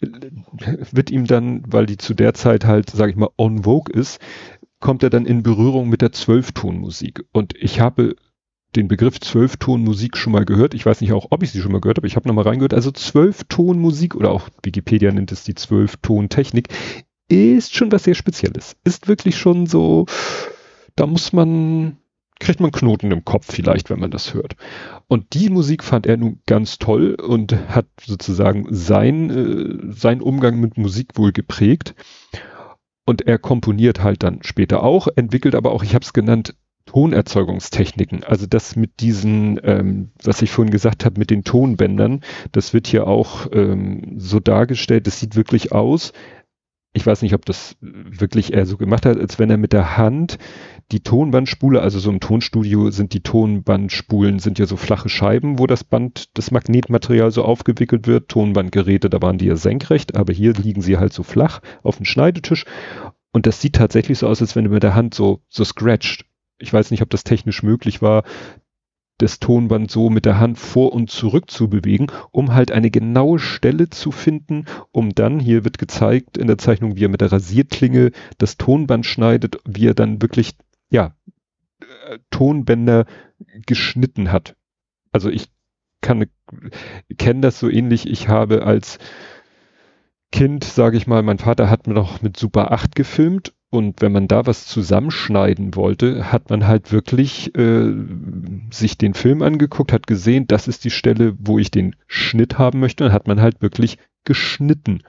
wird 0.00 1.10
ihm 1.10 1.26
dann, 1.26 1.62
weil 1.66 1.87
die 1.87 1.98
zu 1.98 2.14
der 2.14 2.34
Zeit 2.34 2.64
halt, 2.64 2.90
sage 2.90 3.10
ich 3.10 3.16
mal, 3.16 3.31
on 3.37 3.64
vogue 3.64 3.94
ist, 3.94 4.20
kommt 4.81 5.02
er 5.02 5.10
dann 5.10 5.26
in 5.26 5.42
Berührung 5.42 5.88
mit 5.88 6.00
der 6.00 6.12
Zwölftonmusik. 6.12 7.25
Und 7.32 7.54
ich 7.56 7.81
habe 7.81 8.16
den 8.76 8.88
Begriff 8.88 9.20
Zwölftonmusik 9.20 10.17
schon 10.17 10.32
mal 10.32 10.44
gehört. 10.44 10.75
Ich 10.75 10.87
weiß 10.87 11.00
nicht 11.00 11.12
auch, 11.12 11.28
ob 11.31 11.43
ich 11.43 11.50
sie 11.50 11.61
schon 11.61 11.72
mal 11.72 11.81
gehört 11.81 11.99
habe. 11.99 12.06
Ich 12.06 12.17
habe 12.17 12.28
nochmal 12.28 12.44
reingehört. 12.44 12.75
Also 12.75 12.90
Zwölftonmusik 12.90 14.14
oder 14.14 14.31
auch 14.31 14.49
Wikipedia 14.62 15.11
nennt 15.12 15.32
es 15.32 15.44
die 15.44 15.55
Zwölftontechnik 15.55 16.69
ist 17.31 17.75
schon 17.75 17.93
was 17.93 18.05
sehr 18.05 18.14
Spezielles. 18.14 18.76
Ist 18.84 19.08
wirklich 19.08 19.38
schon 19.38 19.67
so, 19.67 20.06
da 20.96 21.06
muss 21.06 21.32
man, 21.32 21.96
kriegt 22.40 22.61
man 22.61 22.72
Knoten 22.72 23.12
im 23.12 23.25
Kopf 23.25 23.46
vielleicht, 23.52 23.88
wenn 23.88 24.00
man 24.00 24.11
das 24.11 24.34
hört. 24.34 24.56
Und 25.06 25.34
die 25.34 25.49
Musik 25.49 25.84
fand 25.84 26.06
er 26.06 26.16
nun 26.16 26.40
ganz 26.46 26.78
toll 26.78 27.14
und 27.14 27.52
hat 27.69 27.87
sozusagen 28.05 28.66
sein, 28.70 29.31
äh, 29.31 29.93
sein 29.93 30.20
Umgang 30.20 30.58
mit 30.58 30.76
Musik 30.76 31.16
wohl 31.16 31.32
geprägt. 31.32 31.94
Und 33.06 33.26
er 33.26 33.38
komponiert 33.38 34.02
halt 34.02 34.23
dann 34.23 34.43
später 34.43 34.82
auch, 34.82 35.08
entwickelt 35.14 35.55
aber 35.55 35.73
auch, 35.73 35.82
ich 35.82 35.94
habe 35.94 36.05
es 36.05 36.12
genannt, 36.12 36.55
Tonerzeugungstechniken. 36.90 38.25
Also 38.25 38.46
das 38.46 38.75
mit 38.75 38.98
diesen, 38.98 39.60
ähm, 39.62 40.10
was 40.25 40.42
ich 40.42 40.50
vorhin 40.50 40.72
gesagt 40.72 41.04
habe, 41.04 41.20
mit 41.20 41.31
den 41.31 41.44
Tonbändern, 41.44 42.22
das 42.50 42.75
wird 42.75 42.88
hier 42.88 43.06
auch 43.06 43.46
ähm, 43.52 44.14
so 44.16 44.40
dargestellt. 44.40 45.06
Das 45.06 45.20
sieht 45.20 45.37
wirklich 45.37 45.70
aus. 45.70 46.12
Ich 46.92 47.06
weiß 47.06 47.22
nicht, 47.22 47.34
ob 47.34 47.46
das 47.46 47.76
wirklich 47.81 48.52
er 48.52 48.66
so 48.66 48.76
gemacht 48.76 49.06
hat, 49.06 49.16
als 49.19 49.38
wenn 49.38 49.50
er 49.50 49.56
mit 49.56 49.72
der 49.72 49.96
Hand 49.96 50.38
die 50.90 51.04
Tonbandspule, 51.04 51.81
also 51.81 52.00
so 52.00 52.10
im 52.10 52.19
Tonstudio 52.19 52.90
sind 52.90 53.14
die 53.14 53.22
Tonbandspulen, 53.22 54.40
sind 54.40 54.58
ja 54.58 54.66
so 54.66 54.76
flache 54.76 55.08
Scheiben, 55.08 55.60
wo 55.60 55.69
das 55.69 55.84
Band, 55.84 56.37
das 56.37 56.50
Magnetmaterial 56.50 57.31
so 57.31 57.44
aufgewickelt 57.44 58.08
wird. 58.08 58.28
Tonbandgeräte, 58.28 59.08
da 59.08 59.22
waren 59.22 59.38
die 59.38 59.46
ja 59.46 59.54
senkrecht, 59.54 60.16
aber 60.16 60.32
hier 60.32 60.54
liegen 60.54 60.82
sie 60.82 60.98
halt 60.98 61.12
so 61.12 61.22
flach 61.22 61.60
auf 61.84 61.98
dem 61.98 62.06
Schneidetisch. 62.06 62.64
Und 63.31 63.46
das 63.46 63.60
sieht 63.60 63.76
tatsächlich 63.76 64.19
so 64.19 64.26
aus, 64.26 64.40
als 64.40 64.56
wenn 64.56 64.64
er 64.64 64.72
mit 64.72 64.82
der 64.82 64.96
Hand 64.96 65.14
so, 65.14 65.42
so 65.49 65.62
scratcht 65.62 66.25
ich 66.61 66.73
weiß 66.73 66.90
nicht, 66.90 67.02
ob 67.02 67.11
das 67.11 67.25
technisch 67.25 67.62
möglich 67.62 68.02
war, 68.02 68.23
das 69.19 69.38
Tonband 69.38 69.90
so 69.90 70.09
mit 70.09 70.25
der 70.25 70.38
Hand 70.38 70.59
vor 70.59 70.93
und 70.93 71.11
zurück 71.11 71.50
zu 71.50 71.69
bewegen, 71.69 72.07
um 72.31 72.55
halt 72.55 72.73
eine 72.73 72.90
genaue 72.90 73.38
Stelle 73.38 73.90
zu 73.90 74.12
finden, 74.12 74.64
um 74.93 75.14
dann, 75.14 75.40
hier 75.40 75.64
wird 75.64 75.79
gezeigt 75.79 76.38
in 76.38 76.47
der 76.47 76.59
Zeichnung, 76.59 76.97
wie 76.97 77.05
er 77.05 77.11
mit 77.11 77.21
der 77.21 77.33
Rasierklinge 77.33 78.12
das 78.38 78.57
Tonband 78.57 79.05
schneidet, 79.05 79.59
wie 79.67 79.88
er 79.88 79.95
dann 79.95 80.23
wirklich, 80.23 80.57
ja, 80.90 81.14
äh, 81.81 82.19
Tonbänder 82.31 83.05
geschnitten 83.67 84.33
hat. 84.33 84.57
Also 85.12 85.29
ich 85.29 85.50
kann, 86.00 86.25
kenne 87.19 87.40
das 87.43 87.59
so 87.59 87.69
ähnlich. 87.69 88.09
Ich 88.09 88.29
habe 88.29 88.64
als 88.64 88.99
Kind, 90.33 90.64
sage 90.64 90.97
ich 90.97 91.07
mal, 91.07 91.23
mein 91.23 91.38
Vater 91.38 91.69
hat 91.69 91.87
mir 91.87 91.95
noch 91.95 92.23
mit 92.23 92.38
Super 92.38 92.73
8 92.73 92.95
gefilmt 92.95 93.52
und 93.70 94.02
wenn 94.02 94.10
man 94.10 94.26
da 94.26 94.46
was 94.46 94.66
zusammenschneiden 94.66 95.76
wollte, 95.76 96.32
hat 96.32 96.50
man 96.50 96.66
halt 96.66 96.90
wirklich 96.90 97.54
äh, 97.56 97.92
sich 98.70 98.98
den 98.98 99.14
Film 99.14 99.42
angeguckt, 99.42 99.92
hat 99.92 100.08
gesehen, 100.08 100.48
das 100.48 100.66
ist 100.66 100.84
die 100.84 100.90
Stelle, 100.90 101.36
wo 101.38 101.58
ich 101.58 101.70
den 101.70 101.94
Schnitt 102.08 102.58
haben 102.58 102.80
möchte, 102.80 103.04
und 103.04 103.12
hat 103.12 103.28
man 103.28 103.40
halt 103.40 103.62
wirklich 103.62 103.98
geschnitten. 104.24 105.02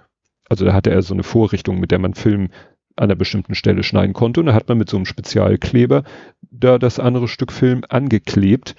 Also 0.47 0.65
da 0.65 0.73
hatte 0.73 0.91
er 0.91 1.01
so 1.01 1.15
eine 1.15 1.23
Vorrichtung, 1.23 1.79
mit 1.79 1.91
der 1.91 1.99
man 1.99 2.13
Film 2.13 2.49
an 2.95 3.05
einer 3.05 3.15
bestimmten 3.15 3.55
Stelle 3.55 3.83
schneiden 3.83 4.13
konnte 4.13 4.41
und 4.41 4.45
da 4.45 4.53
hat 4.53 4.67
man 4.69 4.77
mit 4.77 4.89
so 4.89 4.97
einem 4.97 5.05
Spezialkleber 5.05 6.03
da 6.51 6.77
das 6.77 6.99
andere 6.99 7.27
Stück 7.27 7.51
Film 7.51 7.83
angeklebt. 7.89 8.75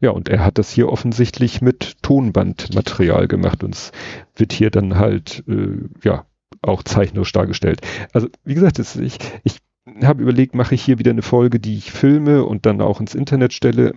Ja, 0.00 0.10
und 0.10 0.28
er 0.28 0.44
hat 0.44 0.56
das 0.56 0.70
hier 0.70 0.88
offensichtlich 0.88 1.60
mit 1.60 2.02
Tonbandmaterial 2.02 3.28
gemacht 3.28 3.64
und 3.64 3.74
es 3.74 3.92
wird 4.36 4.52
hier 4.52 4.70
dann 4.70 4.96
halt, 4.96 5.44
äh, 5.46 5.88
ja, 6.02 6.26
auch 6.62 6.82
zeichnerisch 6.82 7.32
dargestellt. 7.32 7.80
Also 8.12 8.28
wie 8.44 8.54
gesagt, 8.54 8.78
das, 8.78 8.96
ich, 8.96 9.18
ich 9.42 9.58
habe 10.02 10.22
überlegt, 10.22 10.54
mache 10.54 10.74
ich 10.74 10.82
hier 10.82 10.98
wieder 10.98 11.10
eine 11.10 11.22
Folge, 11.22 11.60
die 11.60 11.76
ich 11.76 11.92
filme 11.92 12.44
und 12.44 12.66
dann 12.66 12.80
auch 12.80 13.00
ins 13.00 13.14
Internet 13.14 13.52
stelle. 13.52 13.94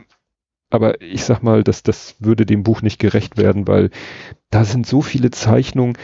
Aber 0.69 1.01
ich 1.01 1.23
sag 1.23 1.43
mal, 1.43 1.63
dass 1.63 1.81
das 1.81 2.15
würde 2.19 2.45
dem 2.45 2.63
Buch 2.63 2.81
nicht 2.81 2.99
gerecht 2.99 3.37
werden, 3.37 3.67
weil 3.67 3.89
da 4.49 4.65
sind 4.65 4.85
so 4.85 5.01
viele 5.01 5.31
Zeichnungen, 5.31 5.97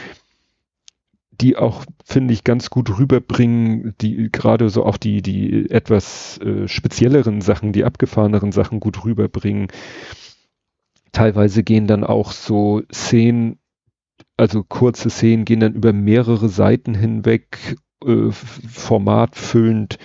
die 1.31 1.57
auch, 1.57 1.83
finde 2.05 2.33
ich, 2.33 2.43
ganz 2.43 2.69
gut 2.69 2.97
rüberbringen, 2.97 3.95
die 3.99 4.29
gerade 4.31 4.69
so 4.69 4.85
auch 4.85 4.97
die, 4.97 5.21
die 5.21 5.69
etwas 5.69 6.37
äh, 6.39 6.67
spezielleren 6.67 7.41
Sachen, 7.41 7.73
die 7.73 7.83
abgefahreneren 7.83 8.51
Sachen 8.51 8.79
gut 8.79 9.03
rüberbringen. 9.03 9.67
Teilweise 11.11 11.63
gehen 11.63 11.87
dann 11.87 12.03
auch 12.03 12.31
so 12.31 12.83
Szenen 12.91 13.59
also 14.37 14.63
kurze 14.63 15.09
Szenen 15.09 15.45
gehen 15.45 15.59
dann 15.59 15.75
über 15.75 15.93
mehrere 15.93 16.49
Seiten 16.49 16.95
hinweg, 16.95 17.77
äh, 18.05 18.31
formatfüllend. 18.31 19.97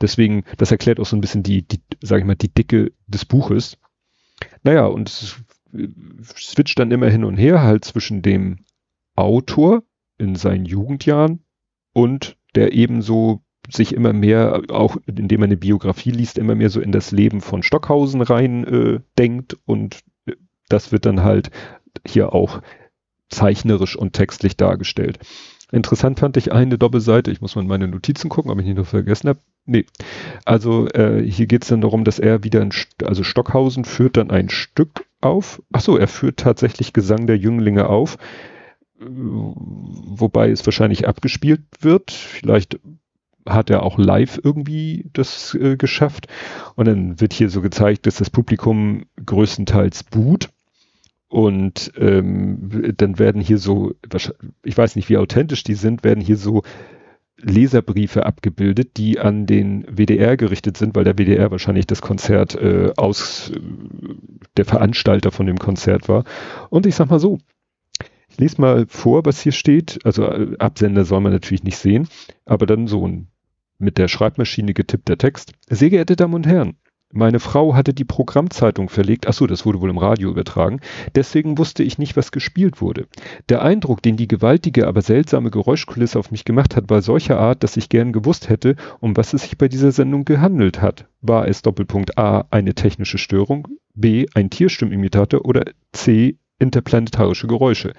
Deswegen, 0.00 0.44
das 0.58 0.70
erklärt 0.70 1.00
auch 1.00 1.06
so 1.06 1.16
ein 1.16 1.20
bisschen 1.20 1.42
die, 1.42 1.66
die, 1.66 1.80
sag 2.02 2.18
ich 2.18 2.24
mal, 2.24 2.34
die 2.34 2.52
Dicke 2.52 2.92
des 3.06 3.24
Buches. 3.24 3.78
Naja, 4.62 4.86
und 4.86 5.08
switcht 6.34 6.78
dann 6.78 6.90
immer 6.90 7.08
hin 7.08 7.24
und 7.24 7.36
her 7.36 7.62
halt 7.62 7.84
zwischen 7.84 8.22
dem 8.22 8.58
Autor 9.16 9.82
in 10.18 10.36
seinen 10.36 10.66
Jugendjahren 10.66 11.44
und 11.92 12.36
der 12.54 12.72
ebenso 12.72 13.42
sich 13.70 13.94
immer 13.94 14.12
mehr, 14.12 14.62
auch 14.68 14.96
indem 15.06 15.40
man 15.40 15.48
eine 15.48 15.56
Biografie 15.56 16.10
liest, 16.10 16.38
immer 16.38 16.54
mehr 16.54 16.70
so 16.70 16.80
in 16.80 16.92
das 16.92 17.12
Leben 17.12 17.40
von 17.40 17.62
Stockhausen 17.62 18.20
rein 18.20 18.64
äh, 18.64 19.00
denkt 19.18 19.56
und 19.64 20.00
äh, 20.26 20.34
das 20.68 20.92
wird 20.92 21.06
dann 21.06 21.22
halt 21.22 21.50
hier 22.06 22.32
auch 22.34 22.60
zeichnerisch 23.28 23.96
und 23.96 24.12
textlich 24.12 24.56
dargestellt. 24.56 25.18
Interessant 25.72 26.20
fand 26.20 26.36
ich 26.36 26.52
eine 26.52 26.78
Doppelseite, 26.78 27.30
ich 27.30 27.40
muss 27.40 27.56
mal 27.56 27.62
in 27.62 27.68
meine 27.68 27.88
Notizen 27.88 28.28
gucken, 28.28 28.50
ob 28.50 28.58
ich 28.60 28.66
nicht 28.66 28.76
noch 28.76 28.86
vergessen 28.86 29.28
habe. 29.28 29.40
Nee, 29.66 29.86
also 30.44 30.88
äh, 30.88 31.22
hier 31.28 31.46
geht 31.46 31.62
es 31.62 31.68
dann 31.68 31.80
darum, 31.80 32.04
dass 32.04 32.18
er 32.18 32.44
wieder, 32.44 32.60
ein, 32.60 32.70
also 33.02 33.24
Stockhausen 33.24 33.84
führt 33.84 34.16
dann 34.16 34.30
ein 34.30 34.50
Stück 34.50 35.06
auf. 35.20 35.62
Ach 35.72 35.80
so, 35.80 35.96
er 35.96 36.06
führt 36.06 36.38
tatsächlich 36.38 36.92
Gesang 36.92 37.26
der 37.26 37.38
Jünglinge 37.38 37.88
auf, 37.88 38.18
wobei 39.00 40.50
es 40.50 40.64
wahrscheinlich 40.66 41.08
abgespielt 41.08 41.62
wird. 41.80 42.10
Vielleicht 42.10 42.78
hat 43.46 43.70
er 43.70 43.82
auch 43.82 43.98
live 43.98 44.40
irgendwie 44.42 45.10
das 45.12 45.54
äh, 45.54 45.76
geschafft. 45.76 46.28
Und 46.76 46.86
dann 46.86 47.20
wird 47.20 47.32
hier 47.32 47.50
so 47.50 47.60
gezeigt, 47.60 48.06
dass 48.06 48.16
das 48.16 48.30
Publikum 48.30 49.04
größtenteils 49.24 50.04
boot. 50.04 50.50
Und 51.28 51.92
ähm, 51.96 52.94
dann 52.96 53.18
werden 53.18 53.40
hier 53.40 53.58
so, 53.58 53.94
ich 54.62 54.76
weiß 54.76 54.96
nicht, 54.96 55.08
wie 55.08 55.16
authentisch 55.16 55.64
die 55.64 55.74
sind, 55.74 56.04
werden 56.04 56.20
hier 56.20 56.36
so 56.36 56.62
Leserbriefe 57.44 58.24
abgebildet, 58.24 58.96
die 58.96 59.18
an 59.18 59.46
den 59.46 59.84
WDR 59.84 60.36
gerichtet 60.36 60.76
sind, 60.76 60.94
weil 60.94 61.04
der 61.04 61.18
WDR 61.18 61.50
wahrscheinlich 61.50 61.86
das 61.86 62.00
Konzert 62.00 62.54
äh, 62.54 62.92
aus 62.96 63.50
äh, 63.50 63.60
der 64.56 64.64
Veranstalter 64.64 65.30
von 65.30 65.46
dem 65.46 65.58
Konzert 65.58 66.08
war. 66.08 66.24
Und 66.70 66.86
ich 66.86 66.94
sag 66.94 67.10
mal 67.10 67.18
so, 67.18 67.38
ich 68.28 68.38
lese 68.38 68.60
mal 68.60 68.86
vor, 68.88 69.24
was 69.24 69.40
hier 69.40 69.52
steht. 69.52 69.98
Also 70.04 70.24
äh, 70.24 70.56
Absender 70.58 71.04
soll 71.04 71.20
man 71.20 71.32
natürlich 71.32 71.64
nicht 71.64 71.78
sehen, 71.78 72.08
aber 72.46 72.66
dann 72.66 72.86
so 72.86 73.06
ein 73.06 73.28
mit 73.78 73.98
der 73.98 74.08
Schreibmaschine 74.08 74.72
getippter 74.72 75.18
Text. 75.18 75.52
Sehr 75.68 75.90
geehrte 75.90 76.16
Damen 76.16 76.34
und 76.34 76.46
Herren, 76.46 76.76
meine 77.14 77.38
Frau 77.38 77.74
hatte 77.74 77.94
die 77.94 78.04
Programmzeitung 78.04 78.88
verlegt. 78.88 79.28
Ach 79.28 79.32
so, 79.32 79.46
das 79.46 79.64
wurde 79.64 79.80
wohl 79.80 79.90
im 79.90 79.98
Radio 79.98 80.30
übertragen. 80.30 80.80
Deswegen 81.14 81.58
wusste 81.58 81.84
ich 81.84 81.96
nicht, 81.96 82.16
was 82.16 82.32
gespielt 82.32 82.80
wurde. 82.80 83.06
Der 83.48 83.62
Eindruck, 83.62 84.02
den 84.02 84.16
die 84.16 84.26
gewaltige, 84.26 84.88
aber 84.88 85.00
seltsame 85.00 85.52
Geräuschkulisse 85.52 86.18
auf 86.18 86.32
mich 86.32 86.44
gemacht 86.44 86.74
hat, 86.74 86.90
war 86.90 87.02
solcher 87.02 87.38
Art, 87.38 87.62
dass 87.62 87.76
ich 87.76 87.88
gern 87.88 88.12
gewusst 88.12 88.48
hätte, 88.48 88.74
um 88.98 89.16
was 89.16 89.32
es 89.32 89.42
sich 89.42 89.56
bei 89.56 89.68
dieser 89.68 89.92
Sendung 89.92 90.24
gehandelt 90.24 90.82
hat. 90.82 91.06
War 91.20 91.46
es 91.46 91.62
Doppelpunkt 91.62 92.18
A 92.18 92.46
eine 92.50 92.74
technische 92.74 93.18
Störung, 93.18 93.68
B 93.94 94.26
ein 94.34 94.50
Tierstimmimitator 94.50 95.44
oder 95.44 95.64
C 95.92 96.38
interplanetarische 96.58 97.46
Geräusche? 97.46 97.92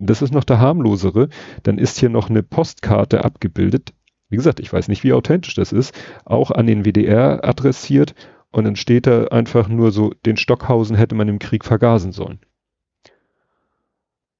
Das 0.00 0.20
ist 0.20 0.34
noch 0.34 0.44
der 0.44 0.58
harmlosere. 0.58 1.28
Dann 1.62 1.78
ist 1.78 1.98
hier 1.98 2.08
noch 2.08 2.28
eine 2.28 2.42
Postkarte 2.42 3.24
abgebildet. 3.24 3.92
Wie 4.30 4.36
gesagt, 4.36 4.60
ich 4.60 4.72
weiß 4.72 4.88
nicht, 4.88 5.04
wie 5.04 5.12
authentisch 5.12 5.54
das 5.54 5.72
ist. 5.72 5.94
Auch 6.24 6.50
an 6.50 6.66
den 6.66 6.84
WDR 6.84 7.44
adressiert 7.44 8.14
und 8.50 8.64
dann 8.64 8.76
steht 8.76 9.06
da 9.06 9.24
einfach 9.28 9.68
nur 9.68 9.92
so, 9.92 10.10
den 10.24 10.36
Stockhausen 10.36 10.96
hätte 10.96 11.14
man 11.14 11.28
im 11.28 11.38
Krieg 11.38 11.64
vergasen 11.64 12.12
sollen. 12.12 12.40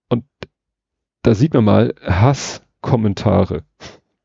Und 0.09 0.25
da 1.23 1.35
sieht 1.35 1.55
man 1.55 1.65
mal, 1.65 1.95
Hasskommentare 2.03 3.65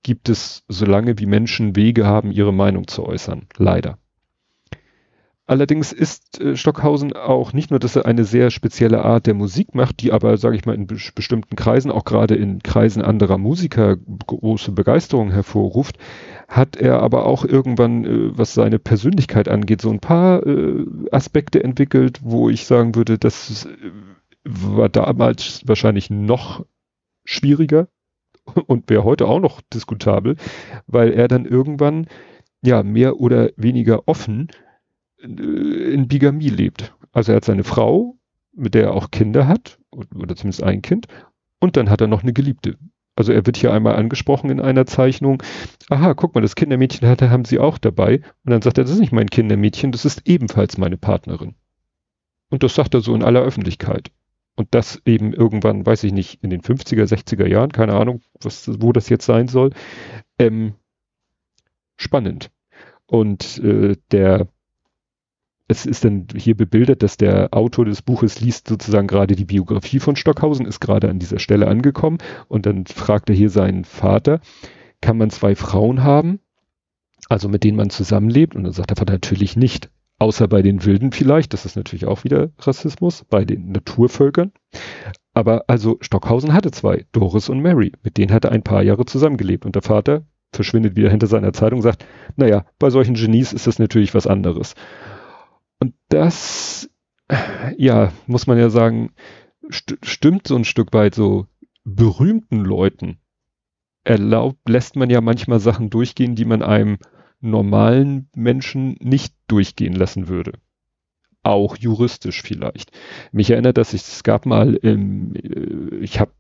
gibt 0.04 0.30
es, 0.30 0.63
solange 0.68 1.20
wie 1.20 1.25
Menschen 1.25 1.75
Wege 1.75 2.06
haben, 2.06 2.32
ihre 2.32 2.54
Meinung 2.54 2.88
zu 2.88 3.06
äußern. 3.06 3.48
Leider. 3.58 3.98
Allerdings 5.46 5.92
ist 5.92 6.40
äh, 6.40 6.56
Stockhausen 6.56 7.12
auch 7.14 7.52
nicht 7.52 7.70
nur, 7.70 7.80
dass 7.80 7.98
er 7.98 8.06
eine 8.06 8.24
sehr 8.24 8.50
spezielle 8.50 9.04
Art 9.04 9.28
der 9.28 9.34
Musik 9.34 9.76
macht, 9.76 10.02
die 10.02 10.14
aber, 10.14 10.38
sage 10.38 10.56
ich 10.56 10.66
mal, 10.66 10.76
in 10.76 10.88
be 10.88 10.96
bestimmten 11.16 11.58
Kreisen, 11.58 11.92
auch 11.92 12.06
gerade 12.06 12.36
in 12.36 12.64
Kreisen 12.64 13.02
anderer 13.02 13.38
Musiker 13.38 13.98
große 13.98 14.72
Begeisterung 14.72 15.32
hervorruft, 15.32 15.98
hat 16.48 16.78
er 16.78 17.02
aber 17.02 17.26
auch 17.26 17.44
irgendwann, 17.44 18.06
äh, 18.06 18.38
was 18.38 18.54
seine 18.54 18.80
Persönlichkeit 18.80 19.50
angeht, 19.50 19.82
so 19.82 19.90
ein 19.90 20.00
paar 20.00 20.46
äh, 20.48 20.86
Aspekte 21.12 21.62
entwickelt, 21.62 22.22
wo 22.24 22.50
ich 22.50 22.66
sagen 22.66 22.96
würde, 22.96 23.18
das 23.18 23.66
äh, 23.66 23.92
war 24.46 24.88
damals 24.88 25.62
wahrscheinlich 25.66 26.10
noch 26.10 26.66
schwieriger 27.26 27.90
und 28.66 28.90
wäre 28.90 29.04
heute 29.04 29.28
auch 29.28 29.42
noch 29.42 29.60
diskutabel, 29.74 30.38
weil 30.88 31.12
er 31.12 31.28
dann 31.28 31.46
irgendwann 31.46 32.08
ja 32.62 32.82
mehr 32.82 33.20
oder 33.20 33.50
weniger 33.58 34.08
offen 34.08 34.48
in 35.24 36.08
Bigamie 36.08 36.50
lebt. 36.50 36.94
Also 37.12 37.32
er 37.32 37.38
hat 37.38 37.46
seine 37.46 37.63
Frau, 37.63 38.18
mit 38.53 38.74
der 38.74 38.84
er 38.84 38.94
auch 38.94 39.12
Kinder 39.12 39.48
hat, 39.48 39.80
oder 39.92 40.36
zumindest 40.36 40.63
ein 40.63 40.82
Kind, 40.82 41.08
und 41.60 41.77
dann 41.77 41.89
hat 41.89 42.01
er 42.01 42.08
noch 42.08 42.24
eine 42.24 42.34
Geliebte. 42.34 42.77
Also 43.15 43.32
er 43.32 43.46
wird 43.46 43.58
hier 43.58 43.72
einmal 43.72 43.96
angesprochen 43.96 44.50
in 44.50 44.60
einer 44.60 44.86
Zeichnung. 44.86 45.44
Aha, 45.89 46.13
guck 46.13 46.34
mal, 46.34 46.42
das 46.42 46.56
Kindermädchen 46.56 47.08
hatte, 47.08 47.30
haben 47.30 47.46
sie 47.46 47.60
auch 47.60 47.77
dabei. 47.77 48.18
Und 48.44 48.51
dann 48.51 48.62
sagt 48.62 48.77
er, 48.80 48.84
das 48.84 48.94
ist 48.94 49.00
nicht 49.00 49.12
mein 49.12 49.30
Kindermädchen, 49.30 49.92
das 49.92 50.03
ist 50.03 50.27
ebenfalls 50.27 50.77
meine 50.77 50.98
Partnerin. 50.98 51.56
Und 52.50 52.63
das 52.63 52.75
sagt 52.75 52.94
er 52.96 53.01
so 53.01 53.13
in 53.15 53.24
aller 53.24 53.42
Öffentlichkeit. 53.42 54.12
Und 54.56 54.68
das 54.72 55.01
eben 55.06 55.34
irgendwann, 55.34 55.86
weiß 55.86 56.03
ich 56.03 56.13
nicht, 56.13 56.44
in 56.44 56.50
den 56.50 56.62
50er, 56.62 57.06
60er 57.06 57.48
Jahren, 57.48 57.72
keine 57.72 57.94
Ahnung, 57.94 58.22
was, 58.42 58.70
wo 58.82 58.92
das 58.92 59.10
jetzt 59.10 59.25
sein 59.25 59.48
soll. 59.48 59.72
Ähm, 60.38 60.74
spannend. 61.98 62.51
Und 63.06 63.60
äh, 63.60 63.96
der 64.12 64.48
es 65.67 65.86
ist 65.86 66.03
dann 66.03 66.27
hier 66.36 66.55
bebildert, 66.55 67.03
dass 67.03 67.17
der 67.17 67.53
Autor 67.53 67.86
des 67.86 68.01
Buches 68.01 68.41
liest 68.41 68.67
sozusagen 68.67 69.08
gerade 69.08 69.36
die 69.36 69.46
Biografie 69.46 70.00
von 70.00 70.15
Stockhausen, 70.15 70.65
ist 70.65 70.79
gerade 70.79 71.10
an 71.10 71.20
dieser 71.20 71.39
Stelle 71.39 71.67
angekommen 71.67 72.17
und 72.48 72.65
dann 72.65 72.86
fragt 72.86 73.29
er 73.29 73.36
hier 73.36 73.50
seinen 73.50 73.86
Vater, 73.86 74.41
kann 75.01 75.17
man 75.17 75.29
zwei 75.29 75.55
Frauen 75.55 76.03
haben, 76.03 76.39
also 77.29 77.50
mit 77.50 77.63
denen 77.63 77.77
man 77.77 77.89
zusammenlebt? 77.89 78.55
Und 78.55 78.63
dann 78.63 78.74
sagt 78.74 78.89
der 78.89 78.98
Vater 78.98 79.13
natürlich 79.13 79.55
nicht, 79.55 79.89
außer 80.20 80.48
bei 80.48 80.62
den 80.62 80.84
Wilden 80.86 81.12
vielleicht, 81.12 81.53
das 81.53 81.65
ist 81.65 81.75
natürlich 81.75 82.05
auch 82.05 82.24
wieder 82.24 82.51
Rassismus, 82.60 83.25
bei 83.29 83.46
den 83.46 83.72
Naturvölkern. 83.72 84.51
Aber 85.34 85.63
also 85.67 85.98
Stockhausen 86.01 86.53
hatte 86.53 86.72
zwei, 86.72 87.05
Doris 87.12 87.50
und 87.50 87.62
Mary, 87.62 87.93
mit 88.03 88.17
denen 88.17 88.34
hat 88.34 88.46
er 88.46 88.51
ein 88.51 88.63
paar 88.63 88.84
Jahre 88.84 89.05
zusammengelebt 89.05 89.65
und 89.65 89.75
der 89.75 89.82
Vater 89.82 90.25
verschwindet 90.51 90.96
wieder 90.96 91.10
hinter 91.10 91.27
seiner 91.27 91.53
Zeitung 91.53 91.79
und 91.79 91.84
sagt, 91.84 92.05
naja, 92.36 92.65
bei 92.77 92.89
solchen 92.89 93.15
Genies 93.15 93.53
ist 93.53 93.65
das 93.65 93.79
natürlich 93.79 94.13
was 94.13 94.27
anderes. 94.27 94.75
Und 95.84 95.96
das, 96.08 96.90
ja, 97.75 98.13
muss 98.25 98.48
man 98.48 98.58
ja 98.58 98.70
sagen, 98.70 99.12
st 99.70 99.98
stimmt 100.02 100.48
so 100.48 100.56
ein 100.56 100.63
Stück 100.63 100.94
weit 100.94 101.13
so 101.13 101.48
berühmten 101.84 102.62
Leuten 102.62 103.18
erlaubt, 104.06 104.70
lässt 104.70 104.96
man 104.96 105.10
ja 105.10 105.20
manchmal 105.20 105.60
Sachen 105.60 105.90
durchgehen, 105.90 106.36
die 106.36 106.46
man 106.46 106.62
einem 106.62 107.00
normalen 107.42 108.30
Menschen 108.34 108.96
nicht 109.02 109.36
durchgehen 109.48 109.92
lassen 109.92 110.30
würde. 110.30 110.54
Auch 111.42 111.75
juristisch 111.75 112.42
vielleicht. 112.42 112.98
Mich 113.34 113.52
erinnert, 113.52 113.78
ich, 113.78 113.94
es 113.94 114.24
gab 114.24 114.46
mal, 114.46 114.75
im, 114.75 115.36
äh, 115.36 115.98
ich 115.98 116.22
habe 116.22 116.32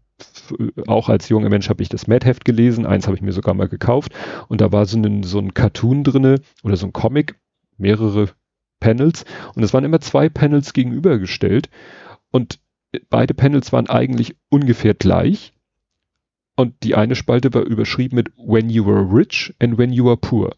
auch 0.87 1.09
als 1.09 1.27
junger 1.27 1.49
Mensch 1.49 1.67
habe 1.67 1.83
ich 1.83 1.89
das 1.89 2.07
Mad-Heft 2.07 2.45
gelesen, 2.45 2.85
eins 2.85 3.07
habe 3.07 3.17
ich 3.17 3.21
mir 3.21 3.33
sogar 3.33 3.55
mal 3.55 3.67
gekauft 3.67 4.13
und 4.47 4.61
da 4.61 4.71
war 4.71 4.85
so 4.85 4.97
ein, 4.97 5.23
so 5.23 5.39
ein 5.39 5.53
Cartoon 5.53 6.05
drinne 6.05 6.39
oder 6.63 6.77
so 6.77 6.85
ein 6.85 6.93
Comic, 6.93 7.35
mehrere 7.77 8.29
Panels 8.83 9.23
und 9.55 9.63
es 9.63 9.73
waren 9.73 9.85
immer 9.85 10.01
zwei 10.01 10.27
Panels 10.27 10.73
gegenübergestellt 10.73 11.69
und 12.31 12.59
beide 13.09 13.33
Panels 13.33 13.71
waren 13.71 13.87
eigentlich 13.87 14.35
ungefähr 14.49 14.93
gleich 14.93 15.53
und 16.57 16.75
die 16.83 16.95
eine 16.95 17.15
Spalte 17.15 17.53
war 17.53 17.61
überschrieben 17.63 18.15
mit 18.15 18.31
When 18.37 18.69
you 18.69 18.85
were 18.85 19.07
rich 19.17 19.55
and 19.59 19.77
when 19.77 19.93
you 19.93 20.03
were 20.03 20.17
poor. 20.17 20.55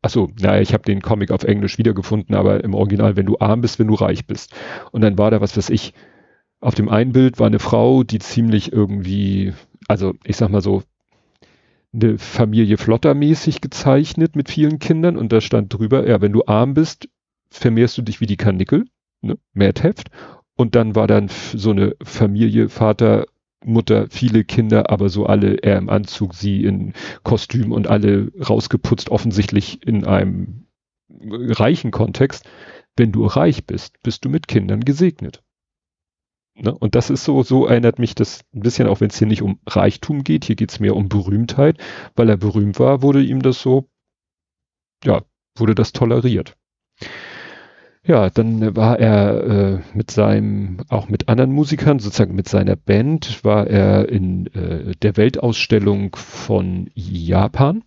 Achso, 0.00 0.30
naja, 0.40 0.60
ich 0.60 0.72
habe 0.72 0.84
den 0.84 1.02
Comic 1.02 1.32
auf 1.32 1.42
Englisch 1.42 1.78
wiedergefunden, 1.78 2.36
aber 2.36 2.62
im 2.62 2.74
Original, 2.74 3.16
wenn 3.16 3.26
du 3.26 3.38
arm 3.40 3.60
bist, 3.62 3.80
wenn 3.80 3.88
du 3.88 3.94
reich 3.94 4.26
bist. 4.26 4.54
Und 4.92 5.00
dann 5.00 5.18
war 5.18 5.32
da 5.32 5.40
was 5.40 5.56
weiß 5.56 5.70
ich. 5.70 5.92
Auf 6.60 6.76
dem 6.76 6.88
einen 6.88 7.12
Bild 7.12 7.40
war 7.40 7.48
eine 7.48 7.58
Frau, 7.58 8.04
die 8.04 8.20
ziemlich 8.20 8.72
irgendwie, 8.72 9.52
also 9.88 10.14
ich 10.24 10.36
sag 10.36 10.50
mal 10.50 10.62
so, 10.62 10.84
eine 11.92 12.18
Familie 12.18 12.76
flottermäßig 12.76 13.60
gezeichnet 13.60 14.36
mit 14.36 14.50
vielen 14.50 14.78
Kindern 14.78 15.16
und 15.16 15.32
da 15.32 15.40
stand 15.40 15.72
drüber, 15.72 16.06
ja, 16.06 16.20
wenn 16.20 16.32
du 16.32 16.44
arm 16.46 16.74
bist, 16.74 17.08
vermehrst 17.50 17.96
du 17.98 18.02
dich 18.02 18.20
wie 18.20 18.26
die 18.26 18.36
Karnickel, 18.36 18.86
ne? 19.20 19.38
Mad-Heft. 19.52 20.10
Und 20.56 20.74
dann 20.74 20.94
war 20.94 21.06
dann 21.06 21.28
so 21.28 21.70
eine 21.70 21.96
Familie, 22.02 22.68
Vater, 22.68 23.26
Mutter, 23.64 24.06
viele 24.10 24.44
Kinder, 24.44 24.90
aber 24.90 25.08
so 25.08 25.26
alle 25.26 25.56
er 25.56 25.76
im 25.76 25.88
Anzug, 25.88 26.34
sie 26.34 26.64
in 26.64 26.92
Kostüm 27.24 27.72
und 27.72 27.88
alle 27.88 28.32
rausgeputzt, 28.38 29.10
offensichtlich 29.10 29.86
in 29.86 30.04
einem 30.04 30.66
reichen 31.10 31.90
Kontext. 31.90 32.48
Wenn 32.96 33.12
du 33.12 33.26
reich 33.26 33.66
bist, 33.66 34.02
bist 34.02 34.24
du 34.24 34.28
mit 34.28 34.48
Kindern 34.48 34.84
gesegnet. 34.84 35.42
Ne? 36.54 36.74
Und 36.74 36.94
das 36.94 37.10
ist 37.10 37.24
so, 37.24 37.42
so 37.42 37.66
erinnert 37.66 37.98
mich 37.98 38.14
das 38.14 38.44
ein 38.54 38.60
bisschen, 38.60 38.88
auch 38.88 39.00
wenn 39.00 39.10
es 39.10 39.18
hier 39.18 39.26
nicht 39.26 39.42
um 39.42 39.60
Reichtum 39.66 40.24
geht, 40.24 40.46
hier 40.46 40.56
geht 40.56 40.70
es 40.70 40.80
mehr 40.80 40.96
um 40.96 41.08
Berühmtheit. 41.08 41.78
Weil 42.14 42.30
er 42.30 42.36
berühmt 42.36 42.78
war, 42.78 43.02
wurde 43.02 43.22
ihm 43.22 43.42
das 43.42 43.60
so, 43.60 43.88
ja, 45.04 45.22
wurde 45.56 45.74
das 45.74 45.92
toleriert. 45.92 46.56
Ja, 48.06 48.30
dann 48.30 48.76
war 48.76 49.00
er 49.00 49.44
äh, 49.44 49.80
mit 49.92 50.12
seinem, 50.12 50.78
auch 50.88 51.08
mit 51.08 51.28
anderen 51.28 51.50
Musikern, 51.50 51.98
sozusagen 51.98 52.36
mit 52.36 52.48
seiner 52.48 52.76
Band, 52.76 53.42
war 53.44 53.66
er 53.66 54.08
in 54.08 54.46
äh, 54.54 54.94
der 55.02 55.16
Weltausstellung 55.16 56.14
von 56.14 56.88
Japan. 56.94 57.82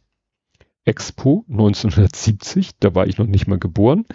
Expo 0.84 1.46
1970, 1.50 2.72
da 2.80 2.96
war 2.96 3.08
ich 3.08 3.18
noch 3.18 3.28
nicht 3.28 3.48
mal 3.48 3.60
geboren. 3.60 4.06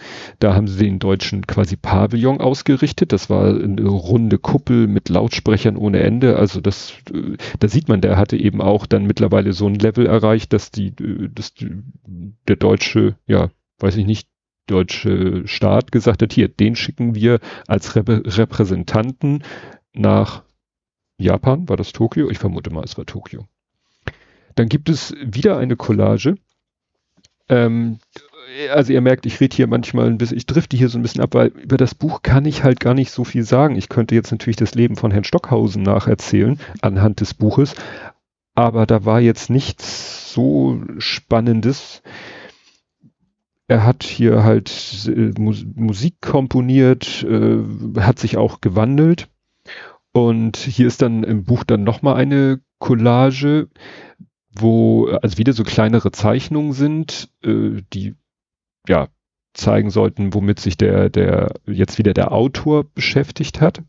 Da 0.41 0.55
haben 0.55 0.67
sie 0.67 0.85
den 0.85 0.99
deutschen 0.99 1.47
quasi 1.47 1.77
Pavillon 1.77 2.41
ausgerichtet. 2.41 3.13
Das 3.13 3.31
war 3.31 3.55
eine 3.55 3.87
runde 3.89 4.39
Kuppel 4.39 4.89
mit 4.89 5.09
Lautsprechern 5.09 5.77
ohne 5.77 6.01
Ende. 6.01 6.37
Also 6.37 6.61
das, 6.61 6.95
äh, 7.15 7.37
da 7.61 7.69
sieht 7.69 7.89
man, 7.89 8.03
der 8.03 8.19
hatte 8.19 8.37
eben 8.37 8.61
auch 8.61 8.85
dann 8.87 9.07
mittlerweile 9.07 9.55
so 9.55 9.67
ein 9.67 9.77
Level 9.77 10.05
erreicht, 10.07 10.53
dass 10.53 10.71
die, 10.71 10.89
äh, 10.89 11.31
dass 11.33 11.55
die, 11.55 11.71
der 12.49 12.57
deutsche, 12.57 13.17
ja, 13.27 13.51
weiß 13.79 13.97
ich 13.97 14.07
nicht, 14.07 14.29
deutsche 14.67 15.47
Staat 15.47 15.93
gesagt 15.93 16.23
hat, 16.23 16.33
hier, 16.33 16.49
den 16.49 16.77
schicken 16.77 17.15
wir 17.15 17.41
als 17.67 17.97
Rep 17.97 18.09
Repräsentanten 18.09 19.45
nach 19.93 20.43
Japan, 21.19 21.69
war 21.69 21.77
das 21.77 21.93
Tokio? 21.93 22.31
Ich 22.31 22.39
vermute 22.39 22.71
mal, 22.71 22.85
es 22.85 22.99
war 22.99 23.07
Tokio. 23.07 23.47
Dann 24.55 24.69
gibt 24.69 24.89
es 24.89 25.15
wieder 25.23 25.59
eine 25.59 25.77
Collage. 25.77 26.37
Ähm, 27.49 27.99
also 28.73 28.93
ihr 28.93 29.01
merkt, 29.01 29.27
ich 29.27 29.41
rede 29.41 29.55
hier 29.55 29.67
manchmal 29.67 30.07
ein 30.07 30.19
bisschen, 30.19 30.37
ich 30.37 30.47
drifte 30.47 30.77
hier 30.77 30.89
so 30.89 30.99
ein 30.99 31.03
bisschen 31.03 31.23
ab, 31.23 31.35
weil 31.35 31.49
über 31.49 31.77
das 31.77 31.95
Buch 31.95 32.23
kann 32.23 32.45
ich 32.45 32.63
halt 32.63 32.81
gar 32.81 32.95
nicht 32.95 33.11
so 33.11 33.25
viel 33.25 33.43
sagen. 33.43 33.77
Ich 33.77 33.89
könnte 33.89 34.15
jetzt 34.15 34.31
natürlich 34.31 34.57
das 34.57 34.75
Leben 34.75 34.97
von 34.97 35.11
Herrn 35.11 35.25
Stockhausen 35.25 35.83
nacherzählen 35.83 36.61
anhand 36.81 37.21
des 37.21 37.35
Buches, 37.35 37.75
aber 38.55 38.87
da 38.87 39.05
war 39.05 39.21
jetzt 39.21 39.51
nichts 39.51 40.33
so 40.33 40.83
Spannendes 40.99 42.03
er 43.67 43.85
hat 43.85 44.03
hier 44.03 44.45
halt 44.45 44.71
äh, 45.09 45.33
Musik 45.41 46.21
komponiert, 46.21 47.25
äh, 47.25 47.59
hat 48.01 48.19
sich 48.19 48.37
auch 48.37 48.61
gewandelt. 48.61 49.29
Und 50.13 50.57
hier 50.57 50.87
ist 50.87 51.03
dann 51.03 51.25
im 51.25 51.45
Buch 51.45 51.65
dann 51.65 51.83
nochmal 51.83 52.17
eine 52.17 52.61
Collage, 52.79 53.69
wo 54.55 55.07
also 55.07 55.39
wieder 55.39 55.53
so 55.53 55.65
kleinere 55.65 56.13
Zeichnungen 56.13 56.73
sind, 56.73 57.31
äh, 57.43 57.83
die 57.93 58.15
ja 58.87 59.09
zeigen 59.55 59.91
sollten, 59.91 60.35
womit 60.35 60.61
sich 60.61 60.77
der, 60.77 61.09
der 61.11 61.55
jetzt 61.67 61.99
wieder 61.99 62.13
der 62.13 62.33
Autor 62.33 62.85
beschäftigt 62.85 63.61
hat. 63.61 63.83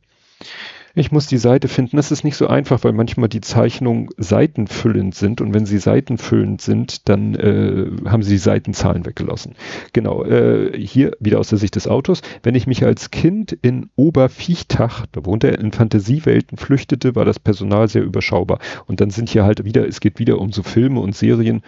Ich 0.98 1.12
muss 1.12 1.28
die 1.28 1.38
Seite 1.38 1.68
finden. 1.68 1.98
Das 1.98 2.12
ist 2.12 2.24
nicht 2.24 2.38
so 2.38 2.48
einfach, 2.48 2.84
weil 2.86 2.94
manchmal 2.94 3.28
die 3.28 3.42
Zeichnungen 3.42 4.08
seitenfüllend 4.16 5.14
sind 5.14 5.42
und 5.42 5.54
wenn 5.54 5.66
sie 5.66 5.78
seitenfüllend 5.78 6.62
sind, 6.62 7.10
dann 7.10 7.36
äh, 7.36 7.92
haben 8.10 8.24
sie 8.24 8.32
die 8.32 8.38
Seitenzahlen 8.38 9.06
weggelassen. 9.06 9.56
Genau, 9.92 10.24
äh, 10.24 10.72
hier 10.80 11.12
wieder 11.20 11.40
aus 11.40 11.50
der 11.50 11.58
Sicht 11.58 11.75
des 11.75 11.90
Autors. 11.90 12.22
Wenn 12.44 12.56
ich 12.56 12.66
mich 12.66 12.86
als 12.86 13.12
Kind 13.12 13.52
in 13.52 13.90
Oberviechtach, 13.98 15.06
da 15.12 15.25
wohnte 15.25 15.52
er 15.52 15.60
in 15.60 15.74
Fantasiewelten, 15.74 16.58
flüchtete, 16.58 17.14
war 17.14 17.25
das 17.25 17.40
Personal 17.40 17.90
sehr 17.90 18.04
überschaubar. 18.04 18.60
Und 18.88 19.02
dann 19.02 19.10
sind 19.10 19.30
hier 19.30 19.44
halt 19.44 19.66
wieder, 19.66 19.86
es 19.86 20.00
geht 20.00 20.18
wieder 20.18 20.40
um 20.40 20.54
so 20.54 20.64
Filme 20.64 21.02
und 21.02 21.14
Serien. 21.14 21.62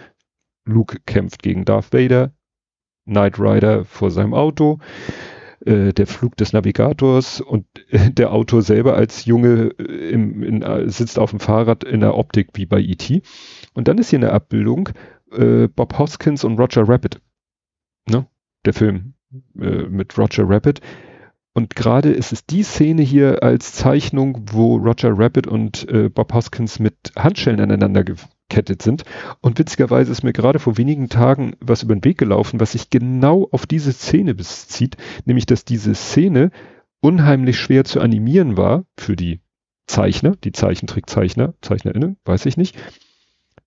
Luke 0.64 0.98
kämpft 1.04 1.42
gegen 1.42 1.66
Darth 1.66 1.92
Vader, 1.92 2.32
Knight 3.04 3.38
Rider 3.38 3.84
vor 3.84 4.10
seinem 4.10 4.32
Auto. 4.32 4.78
Äh, 5.68 5.92
der 5.92 6.06
Flug 6.06 6.34
des 6.36 6.54
Navigators 6.54 7.42
und 7.42 7.66
äh, 7.90 8.10
der 8.10 8.32
Autor 8.32 8.62
selber 8.62 8.94
als 8.94 9.26
Junge 9.26 9.74
äh, 9.78 10.10
im, 10.10 10.42
in, 10.42 10.62
äh, 10.62 10.88
sitzt 10.88 11.18
auf 11.18 11.30
dem 11.30 11.40
Fahrrad 11.40 11.84
in 11.84 12.00
der 12.00 12.16
Optik 12.16 12.48
wie 12.54 12.64
bei 12.64 12.80
E.T. 12.80 13.20
Und 13.74 13.86
dann 13.86 13.98
ist 13.98 14.08
hier 14.08 14.18
eine 14.18 14.32
Abbildung 14.32 14.88
äh, 15.30 15.68
Bob 15.68 15.98
Hoskins 15.98 16.42
und 16.42 16.58
Roger 16.58 16.88
Rabbit. 16.88 17.20
Ne? 18.08 18.26
Der 18.64 18.72
Film 18.72 19.12
mit 19.52 20.16
Roger 20.16 20.48
Rabbit. 20.48 20.80
Und 21.52 21.76
gerade 21.76 22.12
ist 22.12 22.32
es 22.32 22.46
die 22.46 22.62
Szene 22.62 23.02
hier 23.02 23.42
als 23.42 23.74
Zeichnung, 23.74 24.46
wo 24.50 24.76
Roger 24.76 25.18
Rabbit 25.18 25.46
und 25.46 25.86
Bob 26.14 26.32
Hoskins 26.32 26.78
mit 26.78 26.96
Handschellen 27.14 27.60
aneinander 27.60 28.04
angekettet 28.48 28.82
sind. 28.82 29.04
Und 29.40 29.58
witzigerweise 29.58 30.12
ist 30.12 30.22
mir 30.22 30.32
gerade 30.32 30.58
vor 30.58 30.76
wenigen 30.76 31.08
Tagen 31.08 31.54
was 31.60 31.82
über 31.82 31.94
den 31.94 32.04
Weg 32.04 32.18
gelaufen, 32.18 32.60
was 32.60 32.72
sich 32.72 32.90
genau 32.90 33.48
auf 33.50 33.66
diese 33.66 33.92
Szene 33.92 34.34
bezieht, 34.34 34.96
nämlich 35.24 35.46
dass 35.46 35.64
diese 35.64 35.94
Szene 35.94 36.50
unheimlich 37.00 37.58
schwer 37.58 37.84
zu 37.84 38.00
animieren 38.00 38.56
war 38.56 38.84
für 38.96 39.16
die 39.16 39.40
Zeichner, 39.86 40.36
die 40.44 40.52
Zeichentrickzeichner, 40.52 41.54
ZeichnerInnen, 41.62 42.16
weiß 42.24 42.46
ich 42.46 42.56
nicht, 42.56 42.76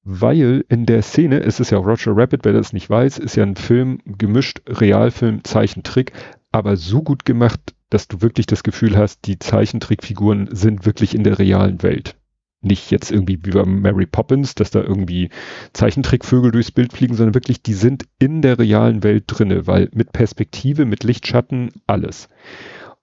weil 0.03 0.65
in 0.67 0.85
der 0.85 1.01
Szene, 1.01 1.41
es 1.41 1.59
ist 1.59 1.71
ja 1.71 1.77
Roger 1.77 2.15
Rabbit, 2.15 2.41
wer 2.43 2.53
das 2.53 2.73
nicht 2.73 2.89
weiß, 2.89 3.19
ist 3.19 3.35
ja 3.35 3.43
ein 3.43 3.55
Film 3.55 3.99
gemischt, 4.05 4.61
Realfilm, 4.67 5.43
Zeichentrick, 5.43 6.11
aber 6.51 6.75
so 6.75 7.01
gut 7.01 7.25
gemacht, 7.25 7.59
dass 7.89 8.07
du 8.07 8.21
wirklich 8.21 8.45
das 8.45 8.63
Gefühl 8.63 8.97
hast, 8.97 9.25
die 9.25 9.39
Zeichentrickfiguren 9.39 10.49
sind 10.51 10.85
wirklich 10.85 11.15
in 11.15 11.23
der 11.23 11.39
realen 11.39 11.81
Welt 11.83 12.15
nicht 12.61 12.91
jetzt 12.91 13.11
irgendwie 13.11 13.39
wie 13.43 13.51
bei 13.51 13.65
Mary 13.65 14.05
Poppins, 14.05 14.55
dass 14.55 14.71
da 14.71 14.81
irgendwie 14.81 15.29
Zeichentrickvögel 15.73 16.51
durchs 16.51 16.71
Bild 16.71 16.93
fliegen, 16.93 17.15
sondern 17.15 17.33
wirklich, 17.33 17.63
die 17.63 17.73
sind 17.73 18.05
in 18.19 18.41
der 18.41 18.59
realen 18.59 19.03
Welt 19.03 19.23
drinne, 19.27 19.67
weil 19.67 19.89
mit 19.93 20.13
Perspektive, 20.13 20.85
mit 20.85 21.03
Lichtschatten, 21.03 21.71
alles. 21.87 22.29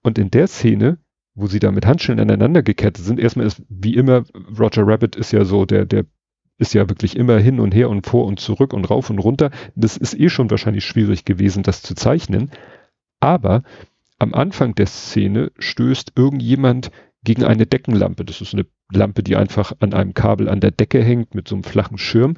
Und 0.01 0.17
in 0.17 0.31
der 0.31 0.47
Szene, 0.47 0.97
wo 1.35 1.47
sie 1.47 1.59
da 1.59 1.71
mit 1.71 1.85
Handschellen 1.85 2.21
aneinander 2.21 2.63
gekettet 2.63 3.03
sind, 3.03 3.19
erstmal 3.19 3.45
ist 3.45 3.61
wie 3.69 3.95
immer, 3.95 4.23
Roger 4.57 4.87
Rabbit 4.87 5.15
ist 5.15 5.31
ja 5.31 5.43
so, 5.43 5.65
der, 5.65 5.85
der 5.85 6.05
ist 6.57 6.73
ja 6.73 6.87
wirklich 6.89 7.15
immer 7.15 7.37
hin 7.39 7.59
und 7.59 7.73
her 7.73 7.89
und 7.89 8.05
vor 8.05 8.25
und 8.25 8.39
zurück 8.39 8.73
und 8.73 8.89
rauf 8.89 9.09
und 9.09 9.19
runter. 9.19 9.51
Das 9.75 9.97
ist 9.97 10.17
eh 10.17 10.29
schon 10.29 10.49
wahrscheinlich 10.49 10.85
schwierig 10.85 11.25
gewesen, 11.25 11.63
das 11.63 11.81
zu 11.81 11.95
zeichnen. 11.95 12.51
Aber 13.19 13.63
am 14.19 14.33
Anfang 14.33 14.75
der 14.75 14.87
Szene 14.87 15.51
stößt 15.57 16.13
irgendjemand 16.15 16.91
gegen 17.23 17.43
eine 17.43 17.65
Deckenlampe. 17.65 18.25
Das 18.25 18.41
ist 18.41 18.53
eine 18.53 18.65
Lampe, 18.91 19.23
die 19.23 19.35
einfach 19.35 19.73
an 19.79 19.93
einem 19.93 20.13
Kabel 20.13 20.49
an 20.49 20.59
der 20.59 20.71
Decke 20.71 21.03
hängt 21.03 21.35
mit 21.35 21.47
so 21.47 21.55
einem 21.55 21.63
flachen 21.63 21.97
Schirm. 21.97 22.35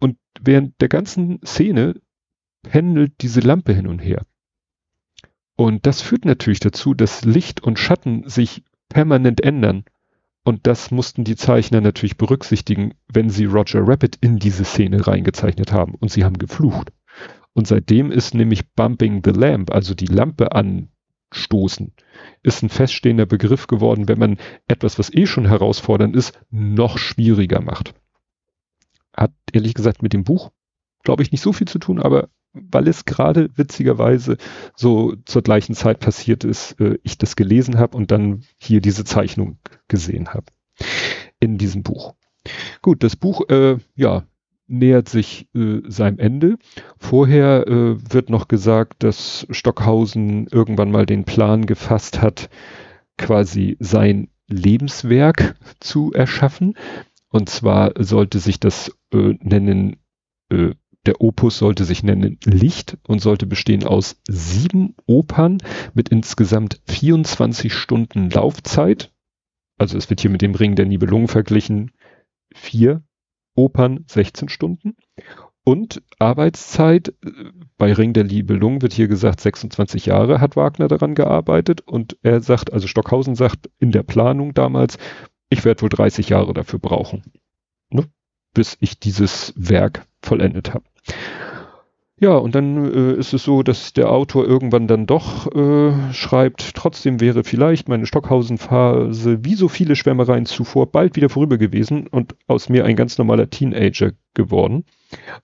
Und 0.00 0.16
während 0.40 0.80
der 0.80 0.88
ganzen 0.88 1.40
Szene 1.44 2.00
pendelt 2.62 3.12
diese 3.20 3.40
Lampe 3.40 3.72
hin 3.72 3.86
und 3.86 3.98
her. 3.98 4.24
Und 5.56 5.86
das 5.86 6.00
führt 6.00 6.24
natürlich 6.24 6.60
dazu, 6.60 6.94
dass 6.94 7.24
Licht 7.24 7.62
und 7.62 7.78
Schatten 7.78 8.28
sich 8.28 8.64
permanent 8.88 9.42
ändern. 9.42 9.84
Und 10.44 10.66
das 10.66 10.90
mussten 10.90 11.24
die 11.24 11.36
Zeichner 11.36 11.80
natürlich 11.80 12.16
berücksichtigen, 12.16 12.94
wenn 13.12 13.30
sie 13.30 13.44
Roger 13.44 13.86
Rabbit 13.86 14.16
in 14.20 14.38
diese 14.38 14.64
Szene 14.64 15.06
reingezeichnet 15.06 15.72
haben. 15.72 15.94
Und 15.94 16.10
sie 16.10 16.24
haben 16.24 16.38
geflucht. 16.38 16.92
Und 17.52 17.66
seitdem 17.66 18.10
ist 18.10 18.34
nämlich 18.34 18.72
Bumping 18.72 19.22
the 19.24 19.30
Lamp, 19.30 19.70
also 19.70 19.94
die 19.94 20.06
Lampe 20.06 20.52
an 20.52 20.88
stoßen, 21.32 21.92
ist 22.42 22.62
ein 22.62 22.68
feststehender 22.68 23.26
Begriff 23.26 23.66
geworden, 23.66 24.08
wenn 24.08 24.18
man 24.18 24.38
etwas, 24.68 24.98
was 24.98 25.12
eh 25.12 25.26
schon 25.26 25.46
herausfordernd 25.46 26.14
ist, 26.14 26.38
noch 26.50 26.98
schwieriger 26.98 27.60
macht. 27.60 27.94
Hat 29.14 29.32
ehrlich 29.52 29.74
gesagt 29.74 30.02
mit 30.02 30.12
dem 30.12 30.24
Buch, 30.24 30.50
glaube 31.02 31.22
ich, 31.22 31.32
nicht 31.32 31.42
so 31.42 31.52
viel 31.52 31.68
zu 31.68 31.78
tun, 31.78 32.00
aber 32.00 32.28
weil 32.52 32.86
es 32.86 33.04
gerade 33.04 33.50
witzigerweise 33.56 34.36
so 34.76 35.16
zur 35.24 35.42
gleichen 35.42 35.74
Zeit 35.74 36.00
passiert 36.00 36.44
ist, 36.44 36.78
äh, 36.80 36.98
ich 37.02 37.18
das 37.18 37.36
gelesen 37.36 37.78
habe 37.78 37.96
und 37.96 38.10
dann 38.10 38.44
hier 38.58 38.80
diese 38.80 39.04
Zeichnung 39.04 39.58
gesehen 39.88 40.28
habe 40.28 40.46
in 41.40 41.58
diesem 41.58 41.82
Buch. 41.82 42.14
Gut, 42.82 43.02
das 43.02 43.16
Buch, 43.16 43.48
äh, 43.48 43.78
ja, 43.94 44.24
nähert 44.72 45.08
sich 45.08 45.48
äh, 45.54 45.80
seinem 45.86 46.18
Ende. 46.18 46.56
Vorher 46.98 47.66
äh, 47.68 48.12
wird 48.12 48.30
noch 48.30 48.48
gesagt, 48.48 49.02
dass 49.02 49.46
Stockhausen 49.50 50.46
irgendwann 50.48 50.90
mal 50.90 51.06
den 51.06 51.24
Plan 51.24 51.66
gefasst 51.66 52.20
hat, 52.20 52.48
quasi 53.18 53.76
sein 53.78 54.28
Lebenswerk 54.48 55.56
zu 55.80 56.12
erschaffen. 56.12 56.74
Und 57.28 57.48
zwar 57.48 57.92
sollte 57.98 58.38
sich 58.38 58.60
das 58.60 58.90
äh, 59.12 59.34
nennen, 59.40 59.96
äh, 60.50 60.72
der 61.06 61.20
Opus 61.20 61.58
sollte 61.58 61.84
sich 61.84 62.02
nennen 62.02 62.38
Licht 62.44 62.96
und 63.06 63.20
sollte 63.20 63.46
bestehen 63.46 63.84
aus 63.84 64.20
sieben 64.28 64.94
Opern 65.06 65.58
mit 65.94 66.10
insgesamt 66.10 66.80
24 66.86 67.74
Stunden 67.74 68.30
Laufzeit. 68.30 69.12
Also 69.78 69.98
es 69.98 70.10
wird 70.10 70.20
hier 70.20 70.30
mit 70.30 70.42
dem 70.42 70.54
Ring 70.54 70.76
der 70.76 70.86
Nibelungen 70.86 71.28
verglichen. 71.28 71.90
Vier 72.54 73.02
Opern 73.54 74.04
16 74.06 74.48
Stunden. 74.48 74.96
Und 75.64 76.02
Arbeitszeit, 76.18 77.08
äh, 77.24 77.30
bei 77.78 77.92
Ring 77.92 78.12
der 78.12 78.24
Liebelung 78.24 78.82
wird 78.82 78.92
hier 78.92 79.08
gesagt, 79.08 79.40
26 79.40 80.06
Jahre 80.06 80.40
hat 80.40 80.56
Wagner 80.56 80.88
daran 80.88 81.14
gearbeitet 81.14 81.82
und 81.82 82.16
er 82.22 82.40
sagt, 82.40 82.72
also 82.72 82.88
Stockhausen 82.88 83.36
sagt 83.36 83.70
in 83.78 83.92
der 83.92 84.02
Planung 84.02 84.54
damals, 84.54 84.98
ich 85.50 85.64
werde 85.64 85.82
wohl 85.82 85.88
30 85.88 86.30
Jahre 86.30 86.52
dafür 86.52 86.80
brauchen, 86.80 87.22
ne, 87.90 88.06
bis 88.54 88.76
ich 88.80 88.98
dieses 88.98 89.52
Werk 89.56 90.06
vollendet 90.20 90.74
habe. 90.74 90.84
Ja, 92.22 92.36
und 92.36 92.54
dann 92.54 92.94
äh, 92.94 93.14
ist 93.14 93.32
es 93.32 93.42
so, 93.42 93.64
dass 93.64 93.94
der 93.94 94.12
Autor 94.12 94.46
irgendwann 94.46 94.86
dann 94.86 95.06
doch 95.06 95.52
äh, 95.56 96.12
schreibt, 96.12 96.76
trotzdem 96.76 97.18
wäre 97.20 97.42
vielleicht 97.42 97.88
meine 97.88 98.06
Stockhausen-Phase 98.06 99.44
wie 99.44 99.56
so 99.56 99.66
viele 99.66 99.96
Schwärmereien 99.96 100.46
zuvor 100.46 100.86
bald 100.92 101.16
wieder 101.16 101.28
vorüber 101.28 101.58
gewesen 101.58 102.06
und 102.06 102.36
aus 102.46 102.68
mir 102.68 102.84
ein 102.84 102.94
ganz 102.94 103.18
normaler 103.18 103.50
Teenager 103.50 104.12
geworden. 104.34 104.84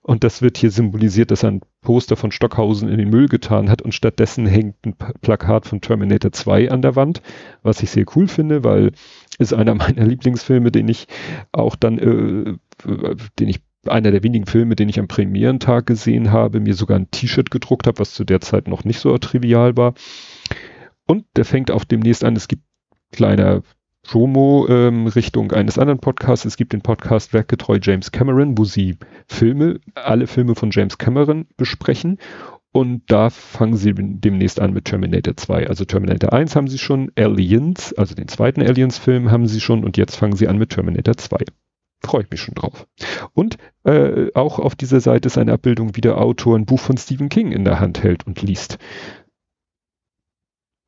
Und 0.03 0.23
das 0.23 0.41
wird 0.41 0.57
hier 0.57 0.71
symbolisiert, 0.71 1.31
dass 1.31 1.43
er 1.43 1.51
ein 1.51 1.61
Poster 1.81 2.15
von 2.15 2.31
Stockhausen 2.31 2.87
in 2.87 2.97
den 2.97 3.09
Müll 3.09 3.27
getan 3.27 3.69
hat 3.69 3.81
und 3.81 3.93
stattdessen 3.93 4.45
hängt 4.45 4.77
ein 4.85 4.95
Plakat 5.19 5.65
von 5.65 5.81
Terminator 5.81 6.31
2 6.31 6.71
an 6.71 6.81
der 6.81 6.95
Wand, 6.95 7.21
was 7.61 7.83
ich 7.83 7.91
sehr 7.91 8.05
cool 8.15 8.29
finde, 8.29 8.63
weil 8.63 8.93
ist 9.37 9.53
einer 9.53 9.75
meiner 9.75 10.05
Lieblingsfilme, 10.05 10.71
den 10.71 10.87
ich 10.87 11.07
auch 11.51 11.75
dann, 11.75 11.97
äh, 11.97 12.55
den 13.37 13.49
ich 13.49 13.59
einer 13.87 14.11
der 14.11 14.23
wenigen 14.23 14.45
Filme, 14.45 14.75
den 14.75 14.89
ich 14.89 14.99
am 14.99 15.07
Premierentag 15.07 15.85
gesehen 15.85 16.31
habe, 16.31 16.59
mir 16.59 16.73
sogar 16.73 16.97
ein 16.97 17.11
T-Shirt 17.11 17.51
gedruckt 17.51 17.87
habe, 17.87 17.99
was 17.99 18.13
zu 18.13 18.23
der 18.23 18.41
Zeit 18.41 18.67
noch 18.67 18.83
nicht 18.83 18.99
so 18.99 19.17
trivial 19.17 19.77
war. 19.77 19.93
Und 21.05 21.25
der 21.35 21.45
fängt 21.45 21.71
auch 21.71 21.83
demnächst 21.83 22.23
an, 22.23 22.35
es 22.35 22.47
gibt 22.47 22.63
kleiner 23.11 23.63
Promo 24.03 24.67
ähm, 24.69 25.07
Richtung 25.07 25.51
eines 25.51 25.77
anderen 25.77 25.99
Podcasts. 25.99 26.45
Es 26.45 26.57
gibt 26.57 26.73
den 26.73 26.81
Podcast 26.81 27.33
Werkgetreu 27.33 27.79
James 27.81 28.11
Cameron, 28.11 28.57
wo 28.57 28.63
sie 28.63 28.97
Filme, 29.27 29.79
alle 29.95 30.27
Filme 30.27 30.55
von 30.55 30.71
James 30.71 30.97
Cameron 30.97 31.47
besprechen. 31.57 32.17
Und 32.71 33.03
da 33.07 33.29
fangen 33.29 33.75
sie 33.75 33.93
demnächst 33.95 34.59
an 34.59 34.73
mit 34.73 34.85
Terminator 34.85 35.35
2. 35.35 35.67
Also 35.67 35.85
Terminator 35.85 36.33
1 36.33 36.55
haben 36.55 36.67
sie 36.67 36.77
schon, 36.77 37.11
Aliens, 37.15 37.93
also 37.93 38.13
den 38.13 38.27
zweiten 38.27 38.61
Aliens-Film 38.61 39.31
haben 39.31 39.47
sie 39.47 39.59
schon 39.59 39.83
und 39.83 39.97
jetzt 39.97 40.15
fangen 40.15 40.35
sie 40.35 40.47
an 40.47 40.57
mit 40.57 40.69
Terminator 40.69 41.17
2. 41.17 41.45
Freue 42.01 42.23
ich 42.23 42.31
mich 42.31 42.41
schon 42.41 42.55
drauf. 42.55 42.87
Und 43.33 43.57
äh, 43.83 44.33
auch 44.33 44.59
auf 44.59 44.75
dieser 44.75 45.01
Seite 45.01 45.27
ist 45.27 45.37
eine 45.37 45.53
Abbildung, 45.53 45.95
wie 45.95 46.01
der 46.01 46.17
Autor 46.17 46.57
ein 46.57 46.65
Buch 46.65 46.79
von 46.79 46.97
Stephen 46.97 47.29
King 47.29 47.51
in 47.51 47.65
der 47.65 47.79
Hand 47.79 48.03
hält 48.03 48.25
und 48.25 48.41
liest. 48.41 48.77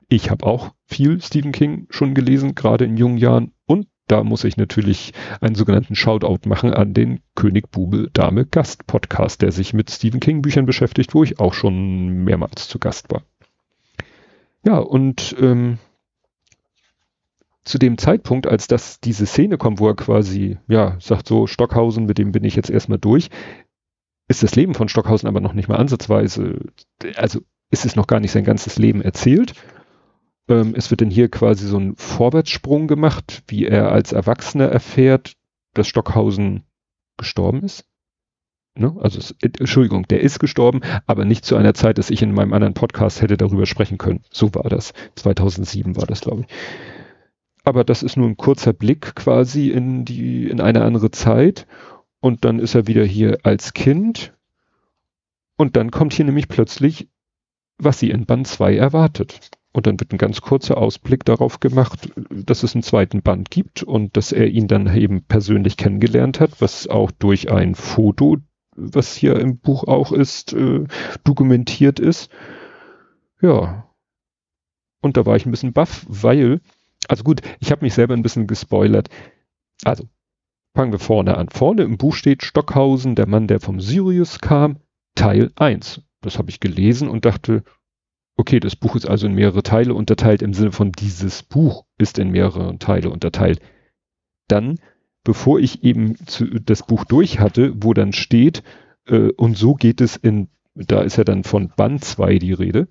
Ich 0.07 0.29
habe 0.29 0.45
auch 0.45 0.73
viel 0.85 1.21
Stephen 1.21 1.51
King 1.51 1.87
schon 1.89 2.13
gelesen, 2.13 2.55
gerade 2.55 2.85
in 2.85 2.97
jungen 2.97 3.17
Jahren. 3.17 3.53
Und 3.65 3.87
da 4.07 4.25
muss 4.25 4.43
ich 4.43 4.57
natürlich 4.57 5.13
einen 5.39 5.55
sogenannten 5.55 5.95
Shoutout 5.95 6.47
machen 6.47 6.73
an 6.73 6.93
den 6.93 7.21
König 7.35 7.71
Bube 7.71 8.09
Dame 8.11 8.45
Gast 8.45 8.87
Podcast, 8.87 9.41
der 9.41 9.53
sich 9.53 9.73
mit 9.73 9.89
Stephen 9.89 10.19
King 10.19 10.41
Büchern 10.41 10.65
beschäftigt, 10.65 11.13
wo 11.13 11.23
ich 11.23 11.39
auch 11.39 11.53
schon 11.53 12.25
mehrmals 12.25 12.67
zu 12.67 12.77
Gast 12.77 13.09
war. 13.09 13.23
Ja, 14.65 14.79
und 14.79 15.35
ähm, 15.39 15.77
zu 17.63 17.77
dem 17.77 17.97
Zeitpunkt, 17.97 18.47
als 18.47 18.67
das 18.67 18.99
diese 18.99 19.25
Szene 19.25 19.57
kommt, 19.57 19.79
wo 19.79 19.87
er 19.87 19.95
quasi, 19.95 20.57
ja, 20.67 20.97
sagt 20.99 21.27
so, 21.27 21.47
Stockhausen, 21.47 22.05
mit 22.05 22.17
dem 22.17 22.31
bin 22.31 22.43
ich 22.43 22.55
jetzt 22.55 22.69
erstmal 22.69 22.97
durch, 22.97 23.29
ist 24.27 24.43
das 24.43 24.55
Leben 24.55 24.73
von 24.73 24.89
Stockhausen 24.89 25.27
aber 25.27 25.41
noch 25.41 25.53
nicht 25.53 25.69
mal 25.69 25.77
ansatzweise, 25.77 26.59
also 27.15 27.41
ist 27.69 27.85
es 27.85 27.95
noch 27.95 28.07
gar 28.07 28.19
nicht 28.19 28.31
sein 28.31 28.43
ganzes 28.43 28.77
Leben 28.77 29.01
erzählt. 29.01 29.53
Ähm, 30.49 30.73
es 30.75 30.89
wird 30.89 31.01
dann 31.01 31.11
hier 31.11 31.29
quasi 31.29 31.67
so 31.67 31.77
ein 31.77 31.95
Vorwärtssprung 31.95 32.87
gemacht, 32.87 33.43
wie 33.47 33.65
er 33.65 33.91
als 33.91 34.11
Erwachsener 34.11 34.65
erfährt, 34.65 35.33
dass 35.73 35.87
Stockhausen 35.87 36.63
gestorben 37.17 37.63
ist. 37.63 37.85
Ne? 38.73 38.95
Also, 38.99 39.19
es, 39.19 39.35
Entschuldigung, 39.41 40.07
der 40.07 40.21
ist 40.21 40.39
gestorben, 40.39 40.81
aber 41.05 41.25
nicht 41.25 41.45
zu 41.45 41.55
einer 41.55 41.73
Zeit, 41.73 41.97
dass 41.97 42.09
ich 42.09 42.21
in 42.21 42.33
meinem 42.33 42.53
anderen 42.53 42.73
Podcast 42.73 43.21
hätte 43.21 43.37
darüber 43.37 43.65
sprechen 43.65 43.97
können. 43.97 44.23
So 44.31 44.53
war 44.55 44.69
das. 44.69 44.93
2007 45.15 45.95
war 45.95 46.07
das, 46.07 46.21
glaube 46.21 46.41
ich 46.41 46.47
aber 47.63 47.83
das 47.83 48.03
ist 48.03 48.17
nur 48.17 48.27
ein 48.27 48.37
kurzer 48.37 48.73
Blick 48.73 49.15
quasi 49.15 49.69
in 49.69 50.05
die, 50.05 50.49
in 50.49 50.61
eine 50.61 50.83
andere 50.83 51.11
Zeit. 51.11 51.67
Und 52.19 52.45
dann 52.45 52.59
ist 52.59 52.75
er 52.75 52.87
wieder 52.87 53.03
hier 53.03 53.39
als 53.43 53.73
Kind. 53.73 54.33
Und 55.57 55.75
dann 55.75 55.91
kommt 55.91 56.13
hier 56.13 56.25
nämlich 56.25 56.47
plötzlich, 56.47 57.07
was 57.77 57.99
sie 57.99 58.09
in 58.09 58.25
Band 58.25 58.47
2 58.47 58.75
erwartet. 58.75 59.51
Und 59.73 59.87
dann 59.87 59.99
wird 59.99 60.11
ein 60.11 60.17
ganz 60.17 60.41
kurzer 60.41 60.77
Ausblick 60.77 61.23
darauf 61.23 61.59
gemacht, 61.59 62.09
dass 62.29 62.63
es 62.63 62.75
einen 62.75 62.83
zweiten 62.83 63.21
Band 63.21 63.51
gibt 63.51 63.83
und 63.83 64.17
dass 64.17 64.31
er 64.31 64.47
ihn 64.47 64.67
dann 64.67 64.93
eben 64.93 65.23
persönlich 65.23 65.77
kennengelernt 65.77 66.39
hat, 66.39 66.61
was 66.61 66.87
auch 66.87 67.09
durch 67.11 67.51
ein 67.51 67.75
Foto, 67.75 68.37
was 68.75 69.15
hier 69.15 69.39
im 69.39 69.59
Buch 69.59 69.85
auch 69.85 70.11
ist, 70.11 70.53
äh, 70.53 70.85
dokumentiert 71.23 71.99
ist. 71.99 72.29
Ja. 73.41 73.87
Und 75.01 75.17
da 75.17 75.25
war 75.25 75.35
ich 75.35 75.45
ein 75.45 75.51
bisschen 75.51 75.73
baff, 75.73 76.05
weil 76.07 76.59
also 77.07 77.23
gut, 77.23 77.41
ich 77.59 77.71
habe 77.71 77.83
mich 77.83 77.93
selber 77.93 78.13
ein 78.13 78.23
bisschen 78.23 78.47
gespoilert. 78.47 79.09
Also, 79.83 80.07
fangen 80.75 80.91
wir 80.91 80.99
vorne 80.99 81.37
an. 81.37 81.49
Vorne 81.49 81.83
im 81.83 81.97
Buch 81.97 82.15
steht 82.15 82.43
Stockhausen, 82.43 83.15
der 83.15 83.27
Mann, 83.27 83.47
der 83.47 83.59
vom 83.59 83.79
Sirius 83.79 84.39
kam, 84.39 84.77
Teil 85.15 85.51
1. 85.55 86.01
Das 86.21 86.37
habe 86.37 86.49
ich 86.49 86.59
gelesen 86.59 87.09
und 87.09 87.25
dachte, 87.25 87.63
okay, 88.37 88.59
das 88.59 88.75
Buch 88.75 88.95
ist 88.95 89.07
also 89.07 89.27
in 89.27 89.35
mehrere 89.35 89.63
Teile 89.63 89.93
unterteilt, 89.93 90.41
im 90.41 90.53
Sinne 90.53 90.71
von 90.71 90.91
dieses 90.91 91.43
Buch 91.43 91.85
ist 91.97 92.19
in 92.19 92.31
mehrere 92.31 92.77
Teile 92.77 93.09
unterteilt. 93.09 93.59
Dann, 94.47 94.79
bevor 95.23 95.59
ich 95.59 95.83
eben 95.83 96.15
zu, 96.27 96.45
das 96.45 96.85
Buch 96.85 97.05
durch 97.05 97.39
hatte, 97.39 97.73
wo 97.75 97.93
dann 97.93 98.13
steht, 98.13 98.63
äh, 99.07 99.31
und 99.31 99.57
so 99.57 99.73
geht 99.75 100.01
es 100.01 100.15
in, 100.15 100.49
da 100.75 101.01
ist 101.01 101.17
ja 101.17 101.23
dann 101.23 101.43
von 101.43 101.69
Band 101.75 102.03
2 102.03 102.39
die 102.39 102.53
Rede, 102.53 102.87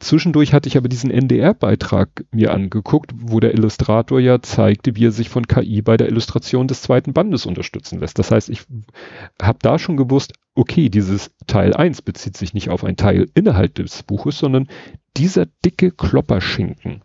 Zwischendurch 0.00 0.52
hatte 0.52 0.68
ich 0.68 0.76
aber 0.76 0.88
diesen 0.88 1.10
NDR-Beitrag 1.10 2.24
mir 2.32 2.52
angeguckt, 2.52 3.12
wo 3.14 3.38
der 3.38 3.52
Illustrator 3.52 4.18
ja 4.18 4.40
zeigte, 4.40 4.96
wie 4.96 5.06
er 5.06 5.12
sich 5.12 5.28
von 5.28 5.46
KI 5.46 5.82
bei 5.82 5.96
der 5.96 6.08
Illustration 6.08 6.66
des 6.66 6.82
zweiten 6.82 7.12
Bandes 7.12 7.46
unterstützen 7.46 8.00
lässt. 8.00 8.18
Das 8.18 8.30
heißt, 8.30 8.48
ich 8.48 8.62
habe 9.40 9.58
da 9.60 9.78
schon 9.78 9.98
gewusst, 9.98 10.32
okay, 10.54 10.88
dieses 10.88 11.30
Teil 11.46 11.74
1 11.74 12.02
bezieht 12.02 12.36
sich 12.36 12.54
nicht 12.54 12.70
auf 12.70 12.82
ein 12.82 12.96
Teil 12.96 13.28
innerhalb 13.34 13.74
des 13.74 14.02
Buches, 14.02 14.38
sondern 14.38 14.68
dieser 15.16 15.46
dicke 15.64 15.90
Klopperschinken 15.90 17.02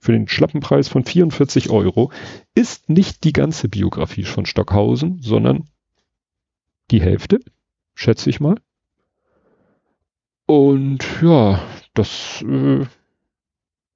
für 0.00 0.12
den 0.12 0.28
Schlappenpreis 0.28 0.88
von 0.88 1.04
44 1.04 1.70
Euro 1.70 2.12
ist 2.54 2.88
nicht 2.88 3.24
die 3.24 3.32
ganze 3.32 3.68
Biografie 3.68 4.24
von 4.24 4.46
Stockhausen, 4.46 5.20
sondern 5.20 5.68
die 6.90 7.02
Hälfte, 7.02 7.40
schätze 7.94 8.30
ich 8.30 8.40
mal. 8.40 8.60
Und 10.48 11.04
ja, 11.20 11.62
das 11.92 12.42
äh, 12.48 12.86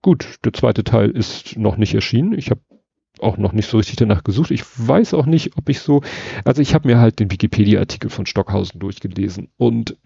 gut. 0.03 0.37
Der 0.45 0.53
zweite 0.53 0.85
Teil 0.85 1.09
ist 1.09 1.57
noch 1.57 1.79
nicht 1.79 1.95
erschienen. 1.95 2.37
Ich 2.37 2.51
habe 2.51 2.61
auch 3.21 3.39
noch 3.39 3.55
nicht 3.55 3.71
so 3.71 3.79
richtig 3.79 3.97
danach 3.97 4.23
gesucht. 4.23 4.51
Ich 4.51 4.63
weiß 4.77 5.15
auch 5.15 5.25
nicht, 5.25 5.57
ob 5.57 5.71
ich 5.71 5.81
so. 5.81 6.03
Also 6.45 6.61
ich 6.61 6.75
habe 6.75 6.89
mir 6.89 6.99
halt 6.99 7.21
den 7.21 7.31
Wikipedia-Artikel 7.31 8.11
von 8.11 8.27
Stockhausen 8.27 8.81
durchgelesen 8.81 9.49
und 9.57 9.97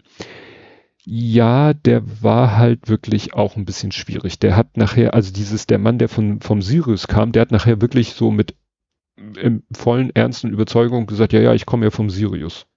ja, 1.03 1.73
der 1.73 2.23
war 2.23 2.55
halt 2.55 2.87
wirklich 2.87 3.33
auch 3.33 3.57
ein 3.57 3.65
bisschen 3.65 3.91
schwierig. 3.91 4.39
Der 4.39 4.55
hat 4.55 4.77
nachher, 4.77 5.13
also 5.13 5.33
dieses, 5.33 5.67
der 5.67 5.79
Mann, 5.79 5.99
der 5.99 6.07
von, 6.07 6.39
vom 6.39 6.61
Sirius 6.61 7.09
kam, 7.09 7.33
der 7.33 7.41
hat 7.41 7.51
nachher 7.51 7.81
wirklich 7.81 8.13
so 8.13 8.31
mit 8.31 8.55
im 9.41 9.63
vollen 9.73 10.15
Ernst 10.15 10.45
und 10.45 10.53
Überzeugung 10.53 11.07
gesagt, 11.07 11.33
ja, 11.33 11.41
ja, 11.41 11.53
ich 11.53 11.65
komme 11.65 11.87
ja 11.87 11.91
vom 11.91 12.09
Sirius. 12.09 12.67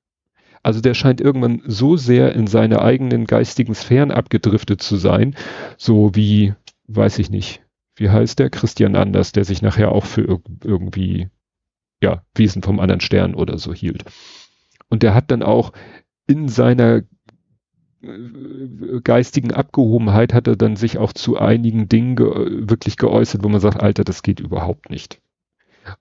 Also 0.62 0.81
der 0.81 0.94
scheint 0.94 1.20
irgendwann 1.20 1.62
so 1.66 1.96
sehr 1.96 2.35
in 2.35 2.46
seine 2.46 2.83
eigenen 2.83 3.25
geistigen 3.25 3.75
Sphären 3.75 4.11
abgedriftet 4.11 4.83
zu 4.83 4.96
sein, 4.96 5.35
so 5.79 6.14
wie, 6.14 6.55
weiß 6.88 7.18
ich 7.18 7.31
nicht, 7.31 7.62
wie 7.96 8.11
heißt 8.11 8.38
der? 8.38 8.51
Christian 8.51 8.96
Anders, 8.96 9.33
der 9.33 9.44
sich 9.44 9.62
nachher 9.62 9.92
auch 9.92 10.05
für 10.05 10.23
ir 10.23 10.40
irgendwie, 10.64 11.29
ja, 12.03 12.23
Wesen 12.35 12.62
vom 12.62 12.81
anderen 12.81 13.01
Stern 13.01 13.35
oder 13.35 13.59
so 13.59 13.75
hielt. 13.75 14.05
Und 14.88 15.03
der 15.03 15.14
hat 15.14 15.31
dann 15.31 15.42
auch 15.42 15.73
in 16.27 16.49
seiner 16.49 17.03
äh, 18.03 19.01
geistigen 19.03 19.53
Abgehobenheit 19.53 20.33
hat 20.33 20.46
er 20.46 20.57
dann 20.57 20.77
sich 20.77 20.99
auch 20.99 21.12
zu 21.12 21.38
einigen 21.38 21.88
Dingen 21.88 22.16
ge 22.16 22.27
wirklich 22.68 22.96
geäußert, 22.96 23.44
wo 23.44 23.49
man 23.49 23.61
sagt, 23.61 23.81
Alter, 23.81 24.05
das 24.05 24.23
geht 24.23 24.40
überhaupt 24.40 24.90
nicht. 24.90 25.20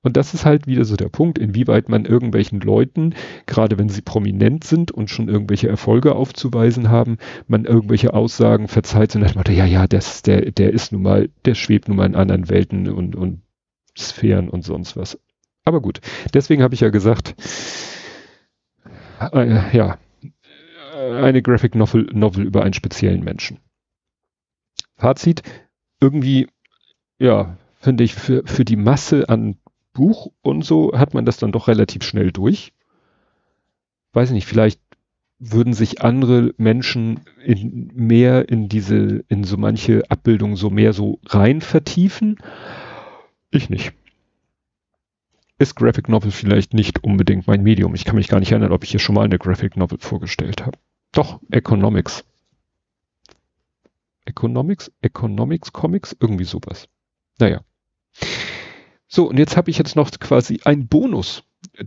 Und 0.01 0.17
das 0.17 0.33
ist 0.33 0.45
halt 0.45 0.67
wieder 0.67 0.85
so 0.85 0.95
der 0.95 1.09
Punkt, 1.09 1.37
inwieweit 1.37 1.89
man 1.89 2.05
irgendwelchen 2.05 2.61
Leuten, 2.61 3.15
gerade 3.45 3.77
wenn 3.77 3.89
sie 3.89 4.01
prominent 4.01 4.63
sind 4.63 4.91
und 4.91 5.09
schon 5.09 5.29
irgendwelche 5.29 5.67
Erfolge 5.67 6.15
aufzuweisen 6.15 6.89
haben, 6.89 7.17
man 7.47 7.65
irgendwelche 7.65 8.13
Aussagen 8.13 8.67
verzeiht 8.67 9.15
und 9.15 9.27
sagt, 9.27 9.49
ja, 9.49 9.65
ja, 9.65 9.87
das, 9.87 10.21
der, 10.21 10.51
der 10.51 10.73
ist 10.73 10.91
nun 10.91 11.01
mal, 11.01 11.29
der 11.45 11.55
schwebt 11.55 11.87
nun 11.87 11.97
mal 11.97 12.05
in 12.05 12.15
anderen 12.15 12.49
Welten 12.49 12.89
und, 12.89 13.15
und 13.15 13.41
Sphären 13.97 14.49
und 14.49 14.63
sonst 14.63 14.95
was. 14.95 15.19
Aber 15.65 15.81
gut, 15.81 15.99
deswegen 16.33 16.63
habe 16.63 16.73
ich 16.73 16.81
ja 16.81 16.89
gesagt, 16.89 17.35
äh, 19.33 19.75
ja, 19.75 19.97
eine 20.93 21.41
Graphic 21.41 21.75
Novel, 21.75 22.07
Novel 22.13 22.45
über 22.45 22.63
einen 22.63 22.73
speziellen 22.73 23.23
Menschen. 23.23 23.59
Fazit, 24.95 25.43
irgendwie, 26.01 26.47
ja, 27.19 27.57
finde 27.79 28.03
ich, 28.03 28.15
für, 28.15 28.43
für 28.45 28.65
die 28.65 28.75
Masse 28.75 29.29
an 29.29 29.57
Buch 29.99 30.31
und 30.41 30.63
so 30.63 30.97
hat 30.97 31.13
man 31.13 31.25
das 31.25 31.35
dann 31.35 31.51
doch 31.51 31.67
relativ 31.67 32.03
schnell 32.03 32.31
durch. 32.31 32.71
Weiß 34.13 34.31
nicht, 34.31 34.45
vielleicht 34.45 34.79
würden 35.39 35.73
sich 35.73 36.01
andere 36.01 36.53
Menschen 36.55 37.19
in 37.43 37.91
mehr 37.93 38.47
in 38.47 38.69
diese, 38.69 39.25
in 39.27 39.43
so 39.43 39.57
manche 39.57 40.09
Abbildungen 40.09 40.55
so 40.55 40.69
mehr 40.69 40.93
so 40.93 41.19
rein 41.25 41.59
vertiefen. 41.59 42.37
Ich 43.51 43.69
nicht. 43.69 43.91
Ist 45.57 45.75
Graphic 45.75 46.07
Novel 46.07 46.31
vielleicht 46.31 46.73
nicht 46.73 47.03
unbedingt 47.03 47.47
mein 47.47 47.61
Medium. 47.61 47.93
Ich 47.93 48.05
kann 48.05 48.15
mich 48.15 48.29
gar 48.29 48.39
nicht 48.39 48.53
erinnern, 48.53 48.71
ob 48.71 48.85
ich 48.85 48.91
hier 48.91 49.01
schon 49.01 49.15
mal 49.15 49.25
eine 49.25 49.37
Graphic 49.37 49.75
Novel 49.75 49.97
vorgestellt 49.99 50.65
habe. 50.65 50.79
Doch, 51.11 51.41
Economics. 51.51 52.23
Economics, 54.23 54.89
Economics 55.01 55.73
Comics, 55.73 56.15
irgendwie 56.21 56.45
sowas. 56.45 56.87
Naja. 57.37 57.59
So, 59.11 59.27
und 59.27 59.39
jetzt 59.39 59.57
habe 59.57 59.71
ich 59.71 59.79
jetzt 59.79 59.95
noch 59.95 60.11
quasi 60.11 60.59
ein 60.65 60.87
Bonus, 60.87 61.43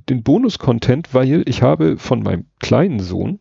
den 0.09 0.25
Bonus-Content, 0.25 1.15
weil 1.15 1.49
ich 1.49 1.63
habe 1.63 1.97
von 1.97 2.21
meinem 2.25 2.47
kleinen 2.59 2.99
Sohn 2.99 3.39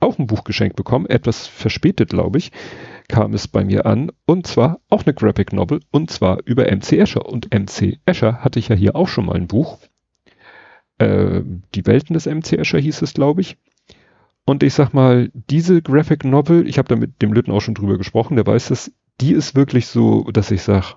auch 0.00 0.18
ein 0.18 0.26
Buch 0.26 0.44
geschenkt 0.44 0.76
bekommen, 0.76 1.04
etwas 1.04 1.46
verspätet, 1.46 2.08
glaube 2.08 2.38
ich, 2.38 2.52
kam 3.06 3.34
es 3.34 3.46
bei 3.46 3.64
mir 3.64 3.84
an, 3.84 4.12
und 4.24 4.46
zwar 4.46 4.80
auch 4.88 5.04
eine 5.04 5.12
Graphic 5.12 5.52
Novel, 5.52 5.80
und 5.90 6.10
zwar 6.10 6.38
über 6.46 6.64
MC 6.74 6.92
Escher. 6.92 7.26
Und 7.26 7.52
MC 7.52 7.98
Escher 8.06 8.42
hatte 8.42 8.58
ich 8.58 8.68
ja 8.68 8.76
hier 8.76 8.96
auch 8.96 9.08
schon 9.08 9.26
mal 9.26 9.36
ein 9.36 9.46
Buch. 9.46 9.78
Äh, 10.96 11.42
die 11.74 11.84
Welten 11.84 12.14
des 12.14 12.24
MC 12.24 12.54
Escher 12.54 12.78
hieß 12.78 13.02
es, 13.02 13.12
glaube 13.12 13.42
ich. 13.42 13.58
Und 14.46 14.62
ich 14.62 14.72
sag 14.72 14.94
mal, 14.94 15.30
diese 15.34 15.82
Graphic 15.82 16.24
Novel, 16.24 16.66
ich 16.66 16.78
habe 16.78 16.88
da 16.88 16.96
mit 16.96 17.20
dem 17.20 17.34
Lütten 17.34 17.50
auch 17.50 17.60
schon 17.60 17.74
drüber 17.74 17.98
gesprochen, 17.98 18.36
der 18.36 18.46
weiß 18.46 18.68
das, 18.68 18.90
die 19.20 19.32
ist 19.32 19.54
wirklich 19.54 19.86
so, 19.86 20.22
dass 20.30 20.50
ich 20.50 20.62
sag, 20.62 20.96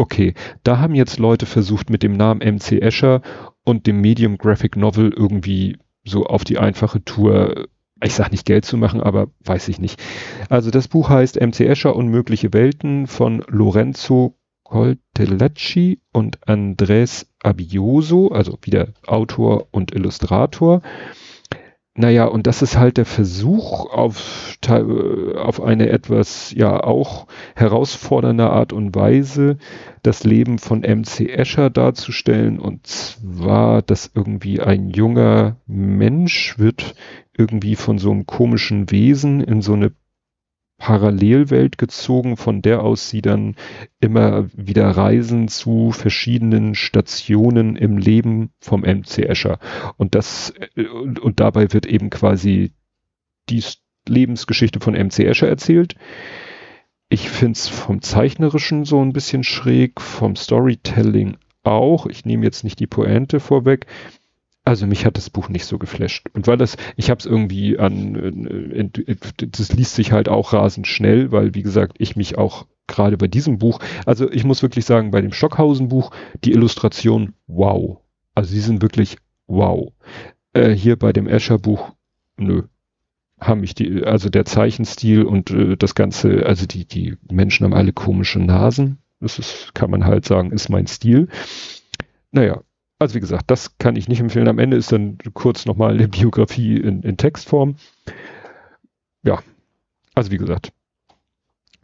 okay, 0.00 0.32
da 0.64 0.78
haben 0.78 0.94
jetzt 0.94 1.18
Leute 1.18 1.44
versucht 1.44 1.90
mit 1.90 2.02
dem 2.02 2.14
Namen 2.14 2.40
MC 2.40 2.80
Escher 2.80 3.20
und 3.64 3.86
dem 3.86 4.00
Medium 4.00 4.38
Graphic 4.38 4.74
Novel 4.76 5.12
irgendwie 5.14 5.76
so 6.04 6.24
auf 6.24 6.42
die 6.42 6.58
einfache 6.58 7.04
Tour, 7.04 7.66
ich 8.02 8.14
sag 8.14 8.32
nicht 8.32 8.46
Geld 8.46 8.64
zu 8.64 8.78
machen, 8.78 9.02
aber 9.02 9.28
weiß 9.44 9.68
ich 9.68 9.78
nicht. 9.78 10.02
Also 10.48 10.70
das 10.70 10.88
Buch 10.88 11.10
heißt 11.10 11.38
MC 11.38 11.60
Escher 11.60 11.94
Unmögliche 11.94 12.54
Welten 12.54 13.06
von 13.06 13.44
Lorenzo 13.48 14.38
Coltellacci 14.64 16.00
und 16.12 16.48
Andres 16.48 17.26
Abioso, 17.42 18.28
also 18.28 18.56
wieder 18.62 18.94
Autor 19.06 19.66
und 19.70 19.94
Illustrator. 19.94 20.80
Naja, 22.00 22.24
und 22.24 22.46
das 22.46 22.62
ist 22.62 22.78
halt 22.78 22.96
der 22.96 23.04
Versuch 23.04 23.84
auf, 23.92 24.56
auf 25.36 25.62
eine 25.62 25.90
etwas, 25.90 26.50
ja, 26.56 26.82
auch 26.82 27.26
herausfordernde 27.54 28.48
Art 28.48 28.72
und 28.72 28.94
Weise, 28.94 29.58
das 30.02 30.24
Leben 30.24 30.58
von 30.58 30.80
MC 30.80 31.28
Escher 31.28 31.68
darzustellen. 31.68 32.58
Und 32.58 32.86
zwar, 32.86 33.82
dass 33.82 34.10
irgendwie 34.14 34.62
ein 34.62 34.88
junger 34.88 35.56
Mensch 35.66 36.58
wird 36.58 36.94
irgendwie 37.36 37.76
von 37.76 37.98
so 37.98 38.10
einem 38.10 38.24
komischen 38.24 38.90
Wesen 38.90 39.42
in 39.42 39.60
so 39.60 39.74
eine 39.74 39.92
Parallelwelt 40.80 41.76
gezogen, 41.76 42.38
von 42.38 42.62
der 42.62 42.82
aus 42.82 43.10
sie 43.10 43.20
dann 43.20 43.54
immer 44.00 44.48
wieder 44.54 44.88
reisen 44.88 45.46
zu 45.46 45.92
verschiedenen 45.92 46.74
Stationen 46.74 47.76
im 47.76 47.98
Leben 47.98 48.50
vom 48.60 48.80
MC 48.80 49.18
Escher. 49.18 49.58
Und 49.98 50.14
das, 50.14 50.54
äh, 50.74 50.86
und, 50.86 51.20
und 51.20 51.38
dabei 51.38 51.72
wird 51.72 51.84
eben 51.84 52.08
quasi 52.08 52.72
die 53.50 53.62
Lebensgeschichte 54.08 54.80
von 54.80 54.94
MC 54.94 55.20
Escher 55.20 55.48
erzählt. 55.48 55.96
Ich 57.10 57.28
find's 57.28 57.68
vom 57.68 58.00
Zeichnerischen 58.00 58.86
so 58.86 59.02
ein 59.02 59.12
bisschen 59.12 59.44
schräg, 59.44 60.00
vom 60.00 60.34
Storytelling 60.34 61.36
auch. 61.62 62.06
Ich 62.06 62.24
nehme 62.24 62.44
jetzt 62.44 62.64
nicht 62.64 62.80
die 62.80 62.86
Pointe 62.86 63.38
vorweg. 63.38 63.86
Also 64.64 64.86
mich 64.86 65.06
hat 65.06 65.16
das 65.16 65.30
Buch 65.30 65.48
nicht 65.48 65.64
so 65.64 65.78
geflasht. 65.78 66.26
Und 66.34 66.46
weil 66.46 66.58
das, 66.58 66.76
ich 66.96 67.10
habe 67.10 67.18
es 67.18 67.26
irgendwie 67.26 67.78
an, 67.78 68.14
äh, 68.14 69.16
das 69.36 69.72
liest 69.72 69.94
sich 69.94 70.12
halt 70.12 70.28
auch 70.28 70.52
rasend 70.52 70.86
schnell, 70.86 71.32
weil 71.32 71.54
wie 71.54 71.62
gesagt, 71.62 71.96
ich 71.98 72.16
mich 72.16 72.36
auch 72.36 72.66
gerade 72.86 73.16
bei 73.16 73.26
diesem 73.26 73.58
Buch, 73.58 73.78
also 74.04 74.30
ich 74.30 74.44
muss 74.44 74.62
wirklich 74.62 74.84
sagen, 74.84 75.12
bei 75.12 75.20
dem 75.20 75.32
Stockhausen-Buch, 75.32 76.10
die 76.44 76.52
Illustration, 76.52 77.34
wow. 77.46 78.00
Also 78.34 78.50
sie 78.50 78.60
sind 78.60 78.82
wirklich 78.82 79.16
wow. 79.46 79.92
Äh, 80.52 80.70
hier 80.70 80.96
bei 80.96 81.12
dem 81.12 81.26
Escher-Buch, 81.26 81.92
nö. 82.36 82.64
Haben 83.40 83.62
mich 83.62 83.74
die, 83.74 84.04
also 84.04 84.28
der 84.28 84.44
Zeichenstil 84.44 85.22
und 85.22 85.50
äh, 85.50 85.76
das 85.76 85.94
Ganze, 85.94 86.44
also 86.44 86.66
die, 86.66 86.84
die 86.84 87.16
Menschen 87.30 87.64
haben 87.64 87.74
alle 87.74 87.92
komische 87.92 88.38
Nasen. 88.38 88.98
Das 89.20 89.38
ist, 89.38 89.74
kann 89.74 89.90
man 89.90 90.04
halt 90.04 90.26
sagen, 90.26 90.52
ist 90.52 90.68
mein 90.68 90.86
Stil. 90.86 91.28
Naja, 92.32 92.62
also 93.00 93.14
wie 93.14 93.20
gesagt, 93.20 93.50
das 93.50 93.78
kann 93.78 93.96
ich 93.96 94.08
nicht 94.08 94.20
empfehlen. 94.20 94.46
Am 94.46 94.58
Ende 94.58 94.76
ist 94.76 94.92
dann 94.92 95.18
kurz 95.32 95.64
nochmal 95.66 95.94
eine 95.94 96.06
Biografie 96.06 96.76
in, 96.76 97.02
in 97.02 97.16
Textform. 97.16 97.76
Ja, 99.22 99.40
also 100.14 100.30
wie 100.30 100.36
gesagt, 100.36 100.72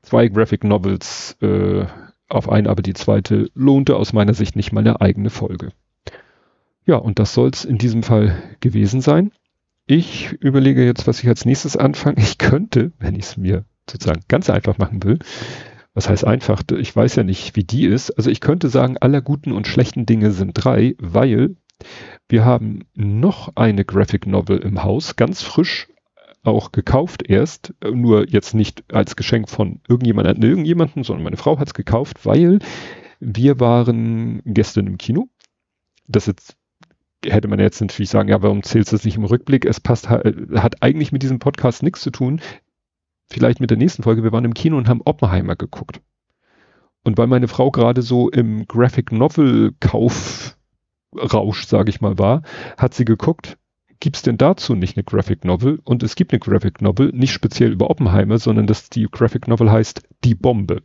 zwei 0.02 0.28
Graphic 0.28 0.62
Novels 0.62 1.36
äh, 1.40 1.86
auf 2.28 2.50
eine, 2.50 2.68
aber 2.68 2.82
die 2.82 2.92
zweite 2.92 3.50
lohnte 3.54 3.96
aus 3.96 4.12
meiner 4.12 4.34
Sicht 4.34 4.56
nicht 4.56 4.72
mal 4.72 4.80
eine 4.80 5.00
eigene 5.00 5.30
Folge. 5.30 5.72
Ja, 6.84 6.96
und 6.96 7.18
das 7.18 7.32
soll 7.32 7.48
es 7.48 7.64
in 7.64 7.78
diesem 7.78 8.02
Fall 8.02 8.36
gewesen 8.60 9.00
sein. 9.00 9.32
Ich 9.86 10.32
überlege 10.32 10.84
jetzt, 10.84 11.06
was 11.06 11.22
ich 11.22 11.28
als 11.28 11.46
nächstes 11.46 11.76
anfange. 11.76 12.18
Ich 12.18 12.36
könnte, 12.36 12.92
wenn 12.98 13.14
ich 13.14 13.24
es 13.24 13.36
mir 13.38 13.64
sozusagen 13.88 14.22
ganz 14.28 14.50
einfach 14.50 14.76
machen 14.76 15.02
will, 15.02 15.18
was 15.96 16.10
heißt 16.10 16.26
einfach? 16.26 16.62
Ich 16.76 16.94
weiß 16.94 17.16
ja 17.16 17.22
nicht, 17.22 17.56
wie 17.56 17.64
die 17.64 17.86
ist. 17.86 18.10
Also 18.10 18.30
ich 18.30 18.42
könnte 18.42 18.68
sagen, 18.68 18.98
aller 18.98 19.22
guten 19.22 19.50
und 19.52 19.66
schlechten 19.66 20.04
Dinge 20.04 20.30
sind 20.30 20.52
drei, 20.52 20.94
weil 20.98 21.56
wir 22.28 22.44
haben 22.44 22.80
noch 22.94 23.56
eine 23.56 23.86
Graphic 23.86 24.26
Novel 24.26 24.58
im 24.58 24.84
Haus, 24.84 25.16
ganz 25.16 25.40
frisch 25.40 25.88
auch 26.42 26.70
gekauft 26.70 27.22
erst, 27.26 27.72
nur 27.82 28.28
jetzt 28.28 28.54
nicht 28.54 28.84
als 28.92 29.16
Geschenk 29.16 29.48
von 29.48 29.80
irgendjemand 29.88 30.28
an 30.28 30.42
irgendjemanden, 30.42 31.02
sondern 31.02 31.24
meine 31.24 31.38
Frau 31.38 31.58
hat 31.58 31.68
es 31.68 31.74
gekauft, 31.74 32.26
weil 32.26 32.58
wir 33.18 33.58
waren 33.58 34.42
gestern 34.44 34.86
im 34.86 34.98
Kino. 34.98 35.30
Das 36.06 36.26
jetzt 36.26 36.58
hätte 37.24 37.48
man 37.48 37.58
jetzt 37.58 37.80
natürlich 37.80 38.10
sagen, 38.10 38.28
ja, 38.28 38.42
warum 38.42 38.62
zählst 38.62 38.92
du 38.92 38.96
das 38.96 39.04
nicht 39.06 39.16
im 39.16 39.24
Rückblick? 39.24 39.64
Es 39.64 39.80
passt, 39.80 40.10
hat 40.10 40.82
eigentlich 40.82 41.10
mit 41.10 41.22
diesem 41.22 41.38
Podcast 41.38 41.82
nichts 41.82 42.02
zu 42.02 42.10
tun 42.10 42.42
vielleicht 43.28 43.60
mit 43.60 43.70
der 43.70 43.78
nächsten 43.78 44.02
Folge, 44.02 44.22
wir 44.22 44.32
waren 44.32 44.44
im 44.44 44.54
Kino 44.54 44.76
und 44.76 44.88
haben 44.88 45.02
Oppenheimer 45.04 45.56
geguckt. 45.56 46.00
Und 47.04 47.18
weil 47.18 47.28
meine 47.28 47.48
Frau 47.48 47.70
gerade 47.70 48.02
so 48.02 48.30
im 48.30 48.66
Graphic 48.66 49.12
Novel 49.12 49.72
Kaufrausch, 49.80 51.66
sage 51.66 51.90
ich 51.90 52.00
mal, 52.00 52.18
war, 52.18 52.42
hat 52.76 52.94
sie 52.94 53.04
geguckt, 53.04 53.58
gibt's 54.00 54.22
denn 54.22 54.38
dazu 54.38 54.74
nicht 54.74 54.96
eine 54.96 55.04
Graphic 55.04 55.44
Novel? 55.44 55.80
Und 55.84 56.02
es 56.02 56.16
gibt 56.16 56.32
eine 56.32 56.40
Graphic 56.40 56.82
Novel, 56.82 57.12
nicht 57.12 57.32
speziell 57.32 57.72
über 57.72 57.90
Oppenheimer, 57.90 58.38
sondern 58.38 58.66
dass 58.66 58.90
die 58.90 59.06
Graphic 59.10 59.46
Novel 59.48 59.70
heißt 59.70 60.02
Die 60.24 60.34
Bombe. 60.34 60.82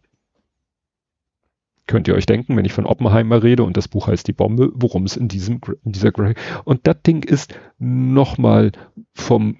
Könnt 1.91 2.07
ihr 2.07 2.15
euch 2.15 2.25
denken, 2.25 2.55
wenn 2.55 2.63
ich 2.63 2.71
von 2.71 2.85
Oppenheimer 2.85 3.43
rede 3.43 3.63
und 3.63 3.75
das 3.75 3.89
Buch 3.89 4.07
heißt 4.07 4.25
Die 4.25 4.31
Bombe, 4.31 4.71
worum 4.73 5.03
es 5.03 5.17
in 5.17 5.27
diesem, 5.27 5.59
in 5.83 5.91
dieser 5.91 6.13
Graphic. 6.13 6.37
Und 6.63 6.87
das 6.87 7.01
Ding 7.05 7.21
ist 7.21 7.53
nochmal 7.79 8.71
vom 9.13 9.57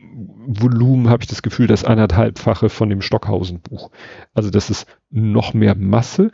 Volumen, 0.48 1.10
habe 1.10 1.24
ich 1.24 1.28
das 1.28 1.42
Gefühl, 1.42 1.68
das 1.68 1.84
anderthalbfache 1.84 2.70
von 2.70 2.88
dem 2.88 3.02
Stockhausen-Buch. 3.02 3.92
Also 4.34 4.50
das 4.50 4.70
ist 4.70 4.88
noch 5.10 5.54
mehr 5.54 5.76
Masse. 5.76 6.32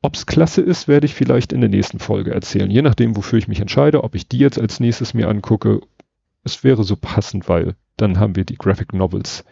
Ob's 0.00 0.26
klasse 0.26 0.60
ist, 0.60 0.86
werde 0.86 1.06
ich 1.06 1.14
vielleicht 1.14 1.52
in 1.52 1.60
der 1.60 1.70
nächsten 1.70 1.98
Folge 1.98 2.32
erzählen. 2.32 2.70
Je 2.70 2.82
nachdem, 2.82 3.16
wofür 3.16 3.40
ich 3.40 3.48
mich 3.48 3.58
entscheide, 3.58 4.04
ob 4.04 4.14
ich 4.14 4.28
die 4.28 4.38
jetzt 4.38 4.60
als 4.60 4.78
nächstes 4.78 5.12
mir 5.12 5.28
angucke. 5.28 5.80
Es 6.44 6.62
wäre 6.62 6.84
so 6.84 6.94
passend, 6.94 7.48
weil 7.48 7.74
dann 7.96 8.20
haben 8.20 8.36
wir 8.36 8.44
die 8.44 8.58
Graphic 8.58 8.92
Novels 8.92 9.44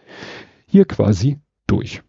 hier 0.67 0.85
quasi 0.85 1.37
durch. 1.67 2.01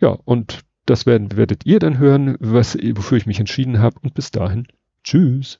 Ja, 0.00 0.16
und 0.24 0.64
das 0.86 1.06
werden, 1.06 1.36
werdet 1.36 1.66
ihr 1.66 1.78
dann 1.78 1.98
hören, 1.98 2.36
was, 2.40 2.76
wofür 2.76 3.18
ich 3.18 3.26
mich 3.26 3.40
entschieden 3.40 3.80
habe. 3.80 3.96
Und 4.02 4.14
bis 4.14 4.30
dahin, 4.30 4.66
tschüss. 5.04 5.58